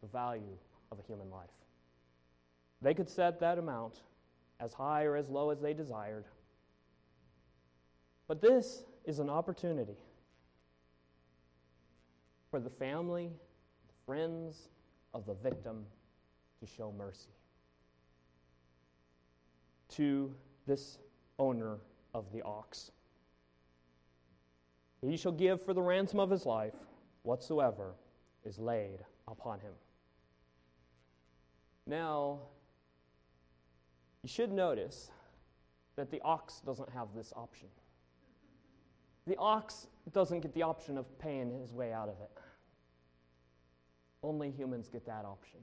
the 0.00 0.08
value 0.08 0.56
of 0.90 0.98
a 0.98 1.02
human 1.02 1.30
life. 1.30 1.50
They 2.80 2.94
could 2.94 3.08
set 3.08 3.38
that 3.40 3.58
amount 3.58 4.00
as 4.58 4.72
high 4.72 5.04
or 5.04 5.16
as 5.16 5.28
low 5.28 5.50
as 5.50 5.60
they 5.60 5.74
desired. 5.74 6.24
But 8.26 8.40
this 8.40 8.84
is 9.04 9.18
an 9.18 9.28
opportunity 9.28 9.96
for 12.50 12.60
the 12.60 12.70
family, 12.70 13.30
the 13.86 13.94
friends 14.06 14.68
of 15.14 15.26
the 15.26 15.34
victim 15.34 15.84
to 16.60 16.66
show 16.66 16.92
mercy 16.96 17.28
to 19.96 20.34
this 20.66 20.98
owner 21.38 21.78
of 22.14 22.24
the 22.32 22.42
ox. 22.42 22.90
He 25.02 25.16
shall 25.16 25.32
give 25.32 25.60
for 25.60 25.74
the 25.74 25.82
ransom 25.82 26.20
of 26.20 26.30
his 26.30 26.46
life 26.46 26.74
whatsoever 27.24 27.94
is 28.44 28.58
laid 28.58 28.98
upon 29.26 29.58
him. 29.60 29.72
Now, 31.86 32.38
you 34.22 34.28
should 34.28 34.52
notice 34.52 35.10
that 35.96 36.10
the 36.10 36.20
ox 36.22 36.60
doesn't 36.64 36.88
have 36.90 37.08
this 37.14 37.32
option. 37.36 37.68
The 39.26 39.36
ox 39.36 39.88
doesn't 40.12 40.40
get 40.40 40.54
the 40.54 40.62
option 40.62 40.96
of 40.96 41.18
paying 41.18 41.50
his 41.50 41.72
way 41.72 41.92
out 41.92 42.08
of 42.08 42.20
it. 42.20 42.30
Only 44.22 44.50
humans 44.50 44.88
get 44.88 45.04
that 45.06 45.24
option. 45.24 45.58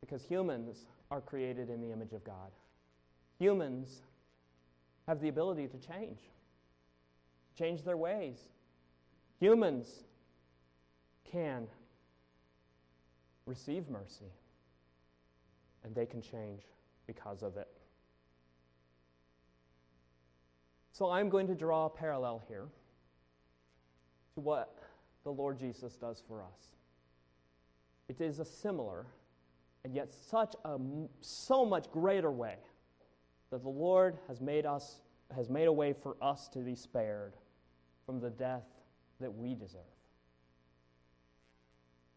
Because 0.00 0.24
humans 0.24 0.86
are 1.10 1.20
created 1.20 1.68
in 1.68 1.80
the 1.80 1.92
image 1.92 2.12
of 2.12 2.24
God. 2.24 2.50
Humans 3.38 4.00
have 5.06 5.20
the 5.20 5.28
ability 5.28 5.68
to 5.68 5.78
change 5.78 6.20
change 7.56 7.82
their 7.82 7.96
ways. 7.96 8.38
Humans 9.40 10.04
can 11.30 11.66
receive 13.46 13.88
mercy, 13.88 14.32
and 15.84 15.94
they 15.94 16.06
can 16.06 16.22
change 16.22 16.62
because 17.06 17.42
of 17.42 17.56
it. 17.56 17.68
So 20.92 21.10
I'm 21.10 21.28
going 21.28 21.48
to 21.48 21.54
draw 21.54 21.86
a 21.86 21.90
parallel 21.90 22.42
here 22.46 22.66
to 24.34 24.40
what 24.40 24.78
the 25.24 25.32
Lord 25.32 25.58
Jesus 25.58 25.96
does 25.96 26.22
for 26.26 26.40
us. 26.40 26.68
It 28.08 28.20
is 28.20 28.38
a 28.38 28.44
similar 28.44 29.06
and 29.84 29.94
yet 29.94 30.12
such 30.12 30.54
a 30.64 30.78
so 31.20 31.64
much 31.64 31.90
greater 31.90 32.30
way 32.30 32.56
that 33.50 33.62
the 33.62 33.68
Lord 33.68 34.18
has 34.28 34.40
made 34.40 34.66
us 34.66 35.00
has 35.34 35.48
made 35.48 35.66
a 35.66 35.72
way 35.72 35.92
for 35.92 36.16
us 36.22 36.48
to 36.48 36.60
be 36.60 36.74
spared 36.74 37.34
from 38.06 38.20
the 38.20 38.30
death 38.30 38.64
that 39.20 39.32
we 39.32 39.54
deserve. 39.54 39.80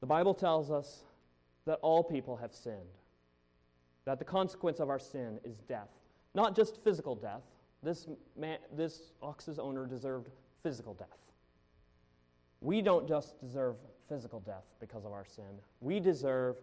The 0.02 0.08
Bible 0.08 0.34
tells 0.34 0.72
us 0.72 1.04
that 1.66 1.80
all 1.82 2.04
people 2.04 2.36
have 2.38 2.54
sinned, 2.54 2.78
that 4.06 4.20
the 4.20 4.26
consequence 4.26 4.80
of 4.80 4.90
our 4.90 5.00
sin 5.00 5.40
is 5.44 5.58
death. 5.68 5.90
Not 6.36 6.56
just 6.56 6.84
physical 6.84 7.16
death. 7.16 7.42
This, 7.84 8.08
man, 8.38 8.58
this 8.76 9.12
ox's 9.22 9.60
owner 9.60 9.86
deserved 9.86 10.30
physical 10.64 10.94
death. 10.94 11.08
We 12.62 12.82
don't 12.82 13.08
just 13.08 13.40
deserve 13.40 13.76
physical 14.10 14.40
death 14.40 14.64
because 14.80 15.06
of 15.06 15.12
our 15.12 15.26
sin, 15.26 15.60
we 15.82 16.00
deserve 16.00 16.58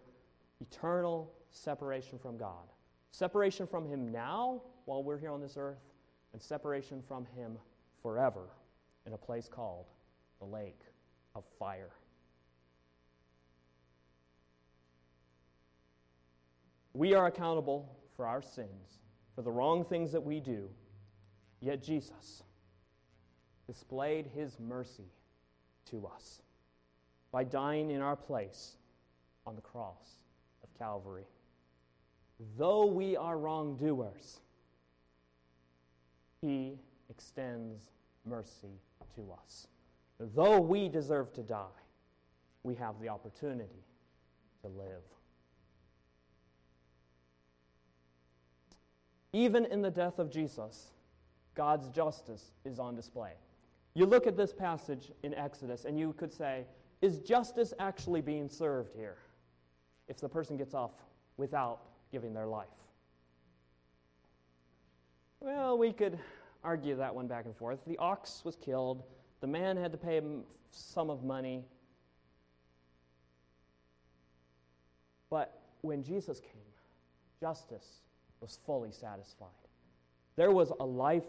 eternal 0.61 1.31
separation 1.51 2.17
from 2.17 2.37
God. 2.37 2.71
Separation 3.11 3.67
from 3.67 3.87
Him 3.87 4.11
now 4.11 4.61
while 4.85 5.03
we're 5.03 5.17
here 5.17 5.31
on 5.31 5.41
this 5.41 5.55
earth, 5.57 5.79
and 6.33 6.41
separation 6.41 7.01
from 7.07 7.25
Him 7.35 7.57
forever 8.01 8.47
in 9.05 9.13
a 9.13 9.17
place 9.17 9.47
called 9.47 9.85
the 10.39 10.45
lake 10.45 10.81
of 11.35 11.43
fire. 11.59 11.91
We 16.93 17.13
are 17.13 17.27
accountable 17.27 17.97
for 18.15 18.25
our 18.25 18.41
sins, 18.41 18.99
for 19.35 19.41
the 19.41 19.51
wrong 19.51 19.83
things 19.83 20.11
that 20.13 20.23
we 20.23 20.39
do, 20.39 20.69
yet 21.59 21.83
Jesus 21.83 22.43
displayed 23.67 24.27
his 24.33 24.57
mercy 24.59 25.11
to 25.89 26.07
us 26.07 26.41
by 27.31 27.43
dying 27.43 27.91
in 27.91 28.01
our 28.01 28.15
place 28.15 28.77
on 29.45 29.55
the 29.55 29.61
cross 29.61 30.19
of 30.63 30.69
Calvary. 30.77 31.25
Though 32.57 32.85
we 32.85 33.17
are 33.17 33.37
wrongdoers, 33.37 34.39
he 36.41 36.79
extends 37.09 37.91
mercy 38.25 38.79
to 39.15 39.31
us. 39.43 39.67
Though 40.19 40.59
we 40.59 40.89
deserve 40.89 41.33
to 41.33 41.41
die, 41.41 41.65
we 42.63 42.75
have 42.75 42.99
the 42.99 43.09
opportunity 43.09 43.83
to 44.61 44.67
live. 44.67 45.03
Even 49.33 49.65
in 49.65 49.81
the 49.81 49.91
death 49.91 50.17
of 50.17 50.31
Jesus, 50.31 50.91
God's 51.55 51.89
justice 51.89 52.51
is 52.63 52.79
on 52.79 52.95
display. 52.95 53.33
You 53.93 54.05
look 54.05 54.27
at 54.27 54.37
this 54.37 54.53
passage 54.53 55.11
in 55.23 55.33
Exodus 55.33 55.85
and 55.85 55.99
you 55.99 56.13
could 56.13 56.31
say, 56.31 56.65
is 57.01 57.19
justice 57.19 57.73
actually 57.79 58.21
being 58.21 58.49
served 58.49 58.93
here 58.95 59.17
if 60.07 60.17
the 60.17 60.29
person 60.29 60.57
gets 60.57 60.73
off 60.73 60.91
without 61.37 61.81
giving 62.11 62.33
their 62.33 62.47
life? 62.47 62.67
Well, 65.41 65.77
we 65.77 65.91
could 65.91 66.17
argue 66.65 66.95
that 66.97 67.13
one 67.13 67.27
back 67.27 67.45
and 67.45 67.55
forth. 67.55 67.79
The 67.85 67.97
ox 67.97 68.41
was 68.43 68.55
killed, 68.55 69.03
the 69.41 69.47
man 69.47 69.77
had 69.77 69.91
to 69.91 69.97
pay 69.97 70.17
a 70.17 70.23
sum 70.71 71.09
of 71.09 71.23
money. 71.23 71.63
But 75.29 75.61
when 75.81 76.03
Jesus 76.03 76.39
came, 76.39 76.51
justice 77.39 78.01
was 78.41 78.59
fully 78.65 78.91
satisfied. 78.91 79.49
There 80.35 80.51
was 80.51 80.71
a 80.79 80.85
life 80.85 81.23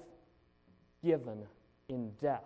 given 1.05 1.43
in 1.89 2.11
death 2.21 2.43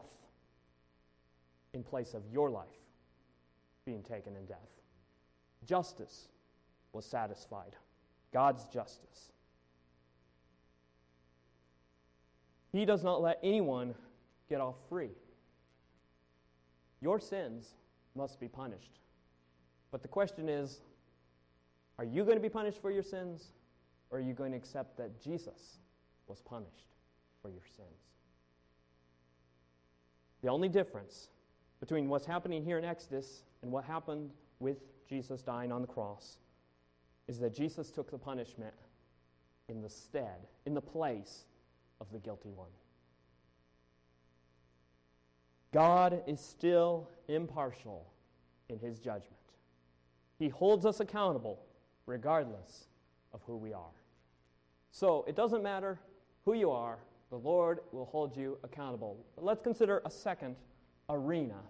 in 1.73 1.83
place 1.83 2.15
of 2.15 2.23
your 2.33 2.51
life 2.51 2.67
being 3.85 4.03
taken 4.03 4.37
in 4.37 4.45
death. 4.45 4.59
Justice 5.65 6.29
was 6.93 7.05
satisfied, 7.05 7.77
God's 8.33 8.65
justice. 8.67 9.31
He 12.73 12.85
does 12.85 13.03
not 13.03 13.21
let 13.21 13.39
anyone 13.43 13.95
get 14.49 14.61
off 14.61 14.77
free. 14.89 15.11
Your 17.01 17.19
sins 17.19 17.75
must 18.15 18.39
be 18.41 18.49
punished. 18.49 19.01
But 19.91 20.03
the 20.03 20.09
question 20.09 20.49
is 20.49 20.81
are 21.99 22.05
you 22.05 22.25
going 22.25 22.37
to 22.37 22.43
be 22.43 22.49
punished 22.49 22.81
for 22.81 22.91
your 22.91 23.03
sins, 23.03 23.53
or 24.11 24.19
are 24.19 24.23
you 24.23 24.33
going 24.33 24.53
to 24.53 24.57
accept 24.57 24.97
that 24.97 25.23
Jesus 25.23 25.79
was 26.29 26.41
punished 26.41 26.95
for 27.43 27.51
your 27.51 27.65
sins? 27.77 27.89
The 30.43 30.49
only 30.49 30.69
difference 30.69 31.29
between 31.79 32.09
what's 32.09 32.25
happening 32.25 32.65
here 32.65 32.79
in 32.79 32.85
Exodus 32.85 33.43
and 33.63 33.71
what 33.71 33.85
happened 33.85 34.31
with 34.61 34.79
Jesus 35.09 35.43
dying 35.43 35.73
on 35.73 35.83
the 35.83 35.89
cross 35.89 36.39
is 37.29 37.39
that 37.41 37.55
Jesus 37.55 37.91
took 37.91 38.11
the 38.11 38.19
punishment 38.19 38.75
in 39.69 39.83
the 39.83 39.89
stead, 39.89 40.47
in 40.67 40.75
the 40.75 40.81
place 40.81 41.45
of 42.01 42.07
the 42.13 42.19
guilty 42.19 42.51
one. 42.51 42.71
God 45.73 46.23
is 46.27 46.41
still 46.41 47.09
impartial 47.29 48.07
in 48.69 48.79
his 48.79 48.99
judgment. 48.99 49.37
He 50.39 50.49
holds 50.49 50.87
us 50.87 51.01
accountable 51.01 51.61
regardless 52.07 52.89
of 53.33 53.41
who 53.47 53.57
we 53.57 53.73
are. 53.73 53.95
So 54.91 55.25
it 55.29 55.37
doesn't 55.37 55.63
matter 55.63 56.01
who 56.45 56.55
you 56.55 56.71
are, 56.71 56.99
the 57.31 57.37
Lord 57.37 57.81
will 57.93 58.07
hold 58.07 58.37
you 58.37 58.59
accountable. 58.65 59.25
But 59.37 59.45
let's 59.45 59.63
consider 59.63 60.03
a 60.05 60.11
second 60.11 60.57
arena 61.09 61.61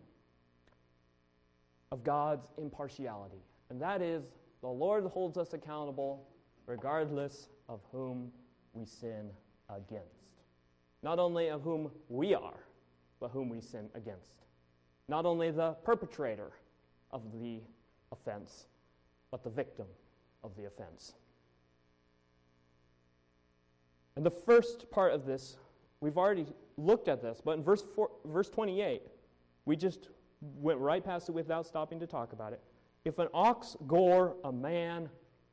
of 1.92 2.02
God's 2.04 2.48
impartiality, 2.56 3.42
and 3.68 3.80
that 3.82 4.00
is 4.00 4.24
the 4.62 4.68
Lord 4.68 5.04
holds 5.04 5.36
us 5.36 5.52
accountable 5.52 6.26
regardless 6.66 7.48
of 7.68 7.80
whom 7.90 8.30
we 8.72 8.84
sin 8.84 9.30
against. 9.68 10.19
Not 11.02 11.18
only 11.18 11.48
of 11.48 11.62
whom 11.62 11.90
we 12.08 12.34
are, 12.34 12.60
but 13.20 13.30
whom 13.30 13.48
we 13.48 13.60
sin 13.60 13.88
against. 13.94 14.44
Not 15.08 15.26
only 15.26 15.50
the 15.50 15.72
perpetrator 15.84 16.52
of 17.10 17.22
the 17.32 17.60
offense, 18.12 18.66
but 19.30 19.42
the 19.42 19.50
victim 19.50 19.86
of 20.42 20.56
the 20.56 20.66
offense. 20.66 21.14
And 24.16 24.24
the 24.24 24.30
first 24.30 24.90
part 24.90 25.12
of 25.12 25.24
this, 25.24 25.56
we've 26.00 26.18
already 26.18 26.46
looked 26.76 27.08
at 27.08 27.22
this, 27.22 27.40
but 27.44 27.52
in 27.56 27.62
verse, 27.62 27.84
four, 27.94 28.10
verse 28.24 28.48
28, 28.48 29.02
we 29.64 29.76
just 29.76 30.08
went 30.60 30.78
right 30.78 31.04
past 31.04 31.28
it 31.28 31.32
without 31.32 31.66
stopping 31.66 32.00
to 32.00 32.06
talk 32.06 32.32
about 32.32 32.52
it. 32.52 32.60
If 33.04 33.18
an 33.18 33.28
ox 33.32 33.76
gore 33.86 34.36
a 34.44 34.52
man 34.52 35.08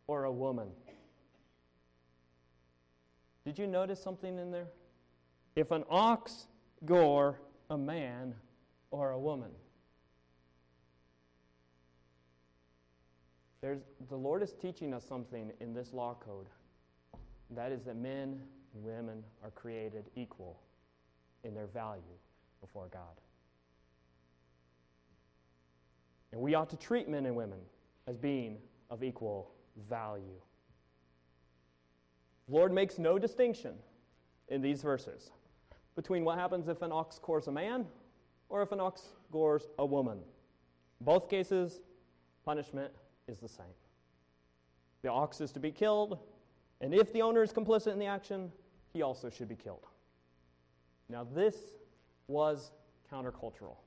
or 0.08 0.26
a 0.26 0.32
woman, 0.32 0.68
did 3.46 3.58
you 3.58 3.68
notice 3.68 4.02
something 4.02 4.38
in 4.38 4.52
there? 4.52 4.68
If 5.58 5.72
an 5.72 5.84
ox 5.90 6.46
gore 6.86 7.40
a 7.72 7.78
man 7.78 8.36
or 8.92 9.10
a 9.10 9.20
woman. 9.20 9.50
There's, 13.62 13.80
the 14.08 14.16
Lord 14.16 14.44
is 14.44 14.54
teaching 14.54 14.94
us 14.94 15.04
something 15.04 15.52
in 15.60 15.74
this 15.74 15.94
law 15.94 16.16
code. 16.24 16.46
That 17.50 17.72
is 17.72 17.82
that 17.86 17.96
men 17.96 18.40
and 18.76 18.84
women 18.84 19.24
are 19.44 19.50
created 19.50 20.06
equal 20.16 20.60
in 21.44 21.56
their 21.56 21.66
value 21.66 22.04
before 22.62 22.88
God. 22.94 23.20
And 26.32 26.40
we 26.40 26.54
ought 26.54 26.70
to 26.70 26.78
treat 26.78 27.10
men 27.10 27.26
and 27.26 27.36
women 27.36 27.62
as 28.06 28.16
being 28.16 28.60
of 28.92 29.04
equal 29.04 29.50
value. 29.90 30.40
The 32.48 32.54
Lord 32.54 32.72
makes 32.72 33.00
no 33.00 33.18
distinction 33.18 33.74
in 34.50 34.62
these 34.62 34.84
verses 34.84 35.32
between 35.98 36.24
what 36.24 36.38
happens 36.38 36.70
if 36.70 36.82
an 36.84 36.92
ox 36.94 37.20
gores 37.20 37.48
a 37.48 37.52
man 37.52 37.86
or 38.50 38.62
if 38.62 38.72
an 38.72 38.80
ox 38.80 39.02
gores 39.32 39.68
a 39.80 39.86
woman. 39.86 40.20
Both 41.02 41.28
cases, 41.28 41.82
punishment 42.46 42.94
is 43.28 43.40
the 43.40 43.50
same. 43.50 43.66
The 45.02 45.10
ox 45.10 45.42
is 45.42 45.52
to 45.54 45.60
be 45.60 45.72
killed, 45.72 46.20
and 46.82 46.94
if 46.94 47.12
the 47.12 47.24
owner 47.24 47.42
is 47.42 47.52
complicit 47.52 47.92
in 47.92 48.00
the 48.00 48.06
action, 48.06 48.52
he 48.94 49.02
also 49.02 49.30
should 49.30 49.50
be 49.50 49.56
killed. 49.56 49.86
Now, 51.10 51.26
this 51.34 51.56
was 52.28 52.72
countercultural 53.12 53.78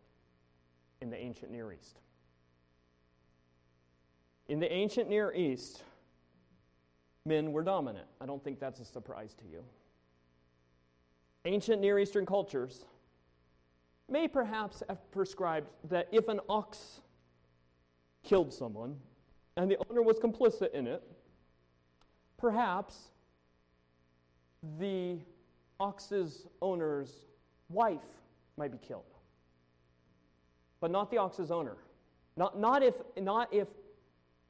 in 1.00 1.10
the 1.10 1.16
ancient 1.16 1.52
Near 1.52 1.72
East. 1.72 2.00
In 4.48 4.58
the 4.58 4.70
ancient 4.72 5.08
Near 5.08 5.32
East, 5.32 5.84
men 7.24 7.52
were 7.52 7.62
dominant. 7.62 8.06
I 8.20 8.26
don't 8.26 8.42
think 8.42 8.58
that's 8.58 8.80
a 8.80 8.84
surprise 8.84 9.34
to 9.34 9.44
you. 9.46 9.62
Ancient 11.44 11.80
Near 11.80 11.98
Eastern 11.98 12.26
cultures 12.26 12.84
may 14.08 14.28
perhaps 14.28 14.82
have 14.88 15.10
prescribed 15.10 15.68
that 15.88 16.08
if 16.12 16.28
an 16.28 16.40
ox 16.48 17.00
killed 18.22 18.52
someone 18.52 18.96
and 19.56 19.70
the 19.70 19.78
owner 19.88 20.02
was 20.02 20.18
complicit 20.18 20.72
in 20.72 20.86
it, 20.86 21.02
perhaps 22.36 23.10
the 24.78 25.18
ox's 25.78 26.46
owner's 26.60 27.26
wife 27.70 28.00
might 28.56 28.72
be 28.72 28.78
killed. 28.78 29.04
But 30.80 30.90
not 30.90 31.10
the 31.10 31.18
ox's 31.18 31.50
owner. 31.50 31.76
Not, 32.36 32.58
not, 32.58 32.82
if, 32.82 32.94
not 33.18 33.52
if 33.52 33.68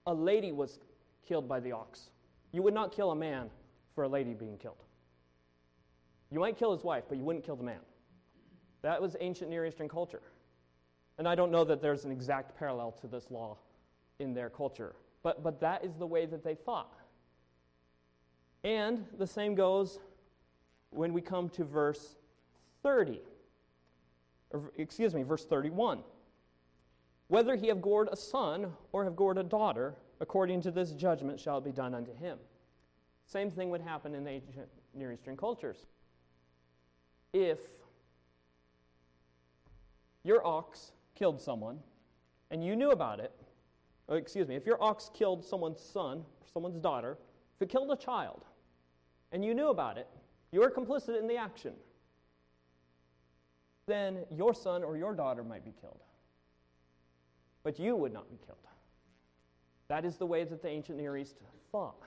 a 0.06 0.14
lady 0.14 0.52
was 0.52 0.78
killed 1.26 1.48
by 1.48 1.60
the 1.60 1.72
ox. 1.72 2.10
You 2.52 2.62
would 2.62 2.74
not 2.74 2.92
kill 2.92 3.12
a 3.12 3.16
man 3.16 3.50
for 3.94 4.04
a 4.04 4.08
lady 4.08 4.34
being 4.34 4.56
killed. 4.56 4.82
You 6.30 6.38
might 6.40 6.56
kill 6.56 6.72
his 6.72 6.84
wife, 6.84 7.04
but 7.08 7.18
you 7.18 7.24
wouldn't 7.24 7.44
kill 7.44 7.56
the 7.56 7.64
man. 7.64 7.80
That 8.82 9.02
was 9.02 9.16
ancient 9.20 9.50
Near 9.50 9.66
Eastern 9.66 9.88
culture. 9.88 10.22
And 11.18 11.28
I 11.28 11.34
don't 11.34 11.50
know 11.50 11.64
that 11.64 11.82
there's 11.82 12.04
an 12.04 12.12
exact 12.12 12.56
parallel 12.58 12.92
to 13.00 13.06
this 13.06 13.30
law 13.30 13.58
in 14.20 14.32
their 14.32 14.48
culture, 14.48 14.94
but, 15.22 15.42
but 15.42 15.60
that 15.60 15.84
is 15.84 15.96
the 15.96 16.06
way 16.06 16.26
that 16.26 16.44
they 16.44 16.54
thought. 16.54 16.94
And 18.64 19.04
the 19.18 19.26
same 19.26 19.54
goes 19.54 19.98
when 20.90 21.12
we 21.12 21.20
come 21.20 21.48
to 21.50 21.64
verse 21.64 22.16
30, 22.82 23.20
or, 24.52 24.72
excuse 24.76 25.14
me, 25.14 25.22
verse 25.22 25.44
31. 25.44 26.00
Whether 27.28 27.54
he 27.54 27.68
have 27.68 27.80
gored 27.80 28.08
a 28.10 28.16
son 28.16 28.72
or 28.92 29.04
have 29.04 29.14
gored 29.14 29.38
a 29.38 29.42
daughter, 29.42 29.94
according 30.20 30.62
to 30.62 30.70
this 30.70 30.92
judgment 30.92 31.38
shall 31.38 31.58
it 31.58 31.64
be 31.64 31.70
done 31.70 31.94
unto 31.94 32.14
him. 32.16 32.38
Same 33.26 33.50
thing 33.50 33.70
would 33.70 33.80
happen 33.80 34.14
in 34.14 34.26
ancient 34.26 34.68
Near 34.94 35.12
Eastern 35.12 35.36
cultures 35.36 35.86
if 37.32 37.58
your 40.24 40.46
ox 40.46 40.92
killed 41.14 41.40
someone 41.40 41.78
and 42.50 42.64
you 42.64 42.76
knew 42.76 42.90
about 42.90 43.20
it, 43.20 43.32
oh, 44.08 44.14
excuse 44.14 44.48
me, 44.48 44.56
if 44.56 44.66
your 44.66 44.82
ox 44.82 45.10
killed 45.14 45.44
someone's 45.44 45.80
son 45.80 46.18
or 46.18 46.46
someone's 46.52 46.78
daughter, 46.78 47.16
if 47.56 47.62
it 47.62 47.68
killed 47.68 47.90
a 47.90 47.96
child 47.96 48.44
and 49.32 49.44
you 49.44 49.54
knew 49.54 49.68
about 49.68 49.98
it, 49.98 50.08
you 50.52 50.60
were 50.60 50.70
complicit 50.70 51.18
in 51.18 51.26
the 51.26 51.36
action, 51.36 51.72
then 53.86 54.18
your 54.30 54.52
son 54.54 54.82
or 54.82 54.96
your 54.96 55.14
daughter 55.14 55.42
might 55.42 55.64
be 55.64 55.72
killed. 55.80 56.00
But 57.62 57.78
you 57.78 57.94
would 57.96 58.12
not 58.12 58.30
be 58.30 58.38
killed. 58.46 58.58
That 59.88 60.04
is 60.04 60.16
the 60.16 60.26
way 60.26 60.44
that 60.44 60.62
the 60.62 60.68
ancient 60.68 60.98
Near 60.98 61.16
East 61.16 61.36
thought. 61.72 62.00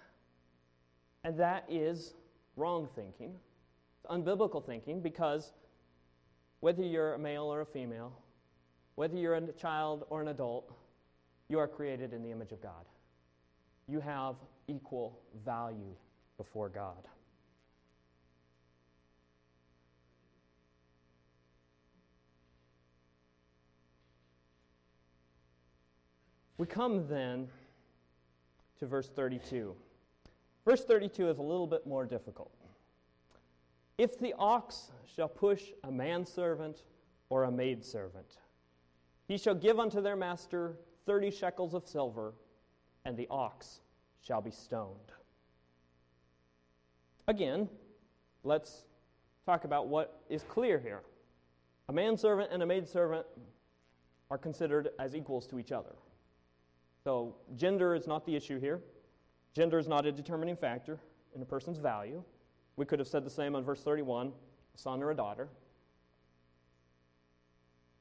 And 1.24 1.38
that 1.38 1.66
is 1.70 2.14
wrong 2.56 2.88
thinking 2.96 3.36
it's 4.04 4.12
unbiblical 4.12 4.66
thinking 4.66 5.02
because 5.02 5.54
whether 6.60 6.84
you're 6.84 7.14
a 7.14 7.20
male 7.20 7.44
or 7.44 7.62
a 7.62 7.66
female, 7.66 8.12
whether 8.96 9.16
you're 9.16 9.36
a 9.36 9.52
child 9.54 10.06
or 10.10 10.22
an 10.22 10.28
adult, 10.28 10.72
you 11.50 11.60
are 11.60 11.68
created 11.68 12.14
in 12.14 12.22
the 12.22 12.32
image 12.32 12.52
of 12.52 12.62
God. 12.62 12.86
You 13.88 14.00
have 14.00 14.36
equal 14.68 15.20
value 15.46 15.96
before 16.38 16.70
God. 16.70 17.08
We 26.58 26.68
come 26.68 27.08
then 27.08 27.50
to 28.80 28.86
verse 28.86 29.10
32. 29.10 29.76
Verse 30.66 30.86
32 30.86 31.30
is 31.30 31.38
a 31.38 31.42
little 31.42 31.68
bit 31.68 31.86
more 31.86 32.06
difficult. 32.06 32.53
If 33.98 34.20
the 34.20 34.34
ox 34.38 34.92
shall 35.16 35.28
push 35.28 35.72
a 35.84 35.92
manservant 35.92 36.84
or 37.30 37.44
a 37.44 37.52
maidservant, 37.52 38.38
he 39.28 39.38
shall 39.38 39.56
give 39.56 39.80
unto 39.80 40.02
their 40.02 40.16
master 40.16 40.78
thirty 41.06 41.30
shekels 41.32 41.74
of 41.74 41.88
silver, 41.88 42.34
and 43.06 43.16
the 43.16 43.28
ox 43.30 43.82
shall 44.22 44.42
be 44.42 44.52
stoned. 44.52 45.12
Again, 47.28 47.70
let's 48.44 48.84
talk 49.46 49.64
about 49.64 49.88
what 49.88 50.22
is 50.30 50.44
clear 50.44 50.80
here. 50.80 51.02
A 51.90 51.94
manservant 51.94 52.50
and 52.52 52.64
a 52.64 52.66
maidservant 52.66 53.26
are 54.32 54.38
considered 54.38 54.90
as 55.00 55.16
equals 55.16 55.46
to 55.48 55.60
each 55.60 55.72
other. 55.72 55.96
So, 57.04 57.36
gender 57.56 57.94
is 57.94 58.08
not 58.08 58.26
the 58.26 58.36
issue 58.36 58.60
here. 58.60 58.82
Gender 59.54 59.78
is 59.78 59.88
not 59.88 60.06
a 60.06 60.12
determining 60.12 60.56
factor 60.56 61.00
in 61.36 61.42
a 61.42 61.46
person's 61.46 61.78
value. 61.78 62.24
We 62.76 62.86
could 62.86 63.00
have 63.00 63.08
said 63.08 63.24
the 63.24 63.30
same 63.30 63.56
on 63.56 63.64
verse 63.64 63.82
31 63.82 64.32
a 64.74 64.78
son 64.78 65.04
or 65.04 65.12
a 65.12 65.16
daughter. 65.16 65.48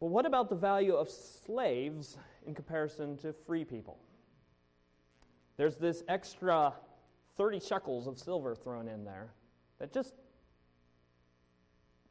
But 0.00 0.06
what 0.06 0.26
about 0.26 0.48
the 0.48 0.56
value 0.56 0.94
of 0.94 1.10
slaves 1.10 2.16
in 2.46 2.54
comparison 2.54 3.16
to 3.18 3.32
free 3.32 3.64
people? 3.64 3.98
There's 5.56 5.76
this 5.76 6.02
extra 6.08 6.72
30 7.36 7.60
shekels 7.60 8.06
of 8.06 8.18
silver 8.18 8.54
thrown 8.54 8.88
in 8.88 9.04
there 9.04 9.28
that 9.78 9.92
just 9.92 10.14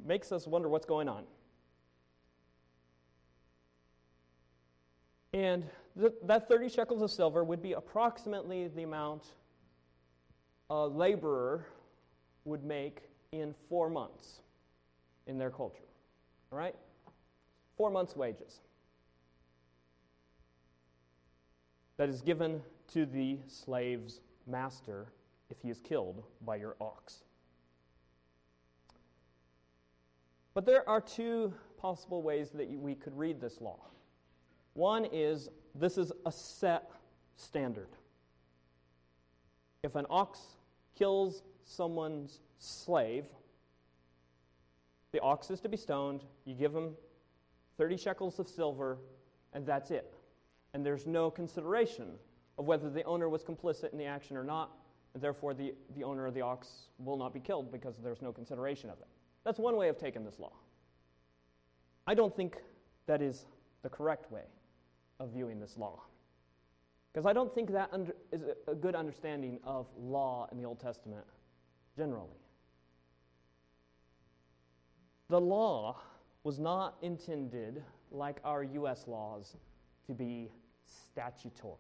makes 0.06 0.32
us 0.32 0.48
wonder 0.48 0.70
what's 0.70 0.86
going 0.86 1.10
on. 1.10 1.26
And 5.34 5.66
th- 6.00 6.14
that 6.24 6.48
30 6.48 6.70
shekels 6.70 7.02
of 7.02 7.12
silver 7.12 7.44
would 7.44 7.62
be 7.62 7.74
approximately 7.74 8.68
the 8.68 8.84
amount 8.84 9.24
a 10.70 10.88
laborer 10.88 11.66
would 12.46 12.64
make 12.64 13.02
in 13.32 13.54
four 13.70 13.90
months 13.90 14.42
in 15.28 15.38
their 15.38 15.50
culture. 15.50 15.84
All 16.52 16.58
right? 16.58 16.76
Four 17.78 17.90
months' 17.90 18.16
wages. 18.16 18.62
That 21.98 22.10
is 22.10 22.22
given 22.22 22.62
to 22.94 23.06
the 23.06 23.38
slave's 23.48 24.22
master 24.48 25.08
if 25.50 25.58
he 25.62 25.70
is 25.70 25.80
killed 25.80 26.24
by 26.46 26.56
your 26.56 26.76
ox. 26.82 27.24
But 30.54 30.66
there 30.66 30.88
are 30.90 31.00
two 31.00 31.54
possible 31.78 32.22
ways 32.22 32.50
that 32.52 32.70
we 32.70 32.96
could 32.96 33.18
read 33.18 33.40
this 33.40 33.62
law. 33.62 33.80
One 34.74 35.06
is 35.06 35.50
this 35.76 35.98
is 35.98 36.12
a 36.26 36.32
set 36.32 36.90
standard. 37.36 37.90
If 39.84 39.96
an 39.96 40.06
ox 40.10 40.40
kills 40.96 41.44
someone's 41.66 42.40
slave, 42.60 43.26
the 45.12 45.20
ox 45.20 45.50
is 45.50 45.60
to 45.62 45.70
be 45.70 45.78
stoned. 45.78 46.24
You 46.46 46.56
give 46.56 46.74
him 46.74 46.92
30 47.78 47.98
shekels 47.98 48.40
of 48.40 48.48
silver, 48.48 48.98
and 49.54 49.66
that's 49.66 49.92
it. 49.92 50.14
And 50.74 50.86
there's 50.86 51.06
no 51.06 51.30
consideration 51.30 52.14
of 52.58 52.66
whether 52.66 52.90
the 52.90 53.04
owner 53.04 53.28
was 53.28 53.44
complicit 53.44 53.92
in 53.92 53.98
the 53.98 54.06
action 54.06 54.38
or 54.38 54.44
not, 54.44 54.72
and 55.14 55.22
therefore 55.22 55.54
the, 55.54 55.74
the 55.96 56.04
owner 56.04 56.26
of 56.26 56.34
the 56.34 56.42
ox 56.42 56.88
will 57.00 57.18
not 57.18 57.34
be 57.34 57.40
killed 57.40 57.72
because 57.72 57.98
there's 57.98 58.22
no 58.22 58.32
consideration 58.32 58.90
of 58.90 59.00
it. 59.00 59.08
That's 59.44 59.60
one 59.60 59.76
way 59.76 59.90
of 59.90 59.98
taking 59.98 60.24
this 60.24 60.40
law. 60.40 60.54
I 62.08 62.14
don't 62.14 62.36
think 62.36 62.58
that 63.08 63.22
is 63.22 63.46
the 63.82 63.90
correct 63.90 64.32
way 64.32 64.44
of 65.20 65.30
viewing 65.32 65.60
this 65.60 65.78
law. 65.78 66.02
Because 67.12 67.26
I 67.26 67.34
don't 67.34 67.54
think 67.54 67.72
that 67.72 67.90
under, 67.92 68.16
is 68.32 68.42
a 68.68 68.76
good 68.76 68.96
understanding 68.96 69.60
of 69.64 69.88
law 70.00 70.48
in 70.52 70.58
the 70.58 70.64
Old 70.64 70.80
Testament 70.80 71.26
generally. 71.96 72.40
The 75.30 75.40
law 75.40 75.98
was 76.44 76.60
not 76.60 76.98
intended, 77.02 77.84
like 78.12 78.40
our 78.44 78.64
U.S. 78.64 79.06
laws, 79.08 79.56
to 80.08 80.14
be 80.14 80.52
statutory. 80.86 81.78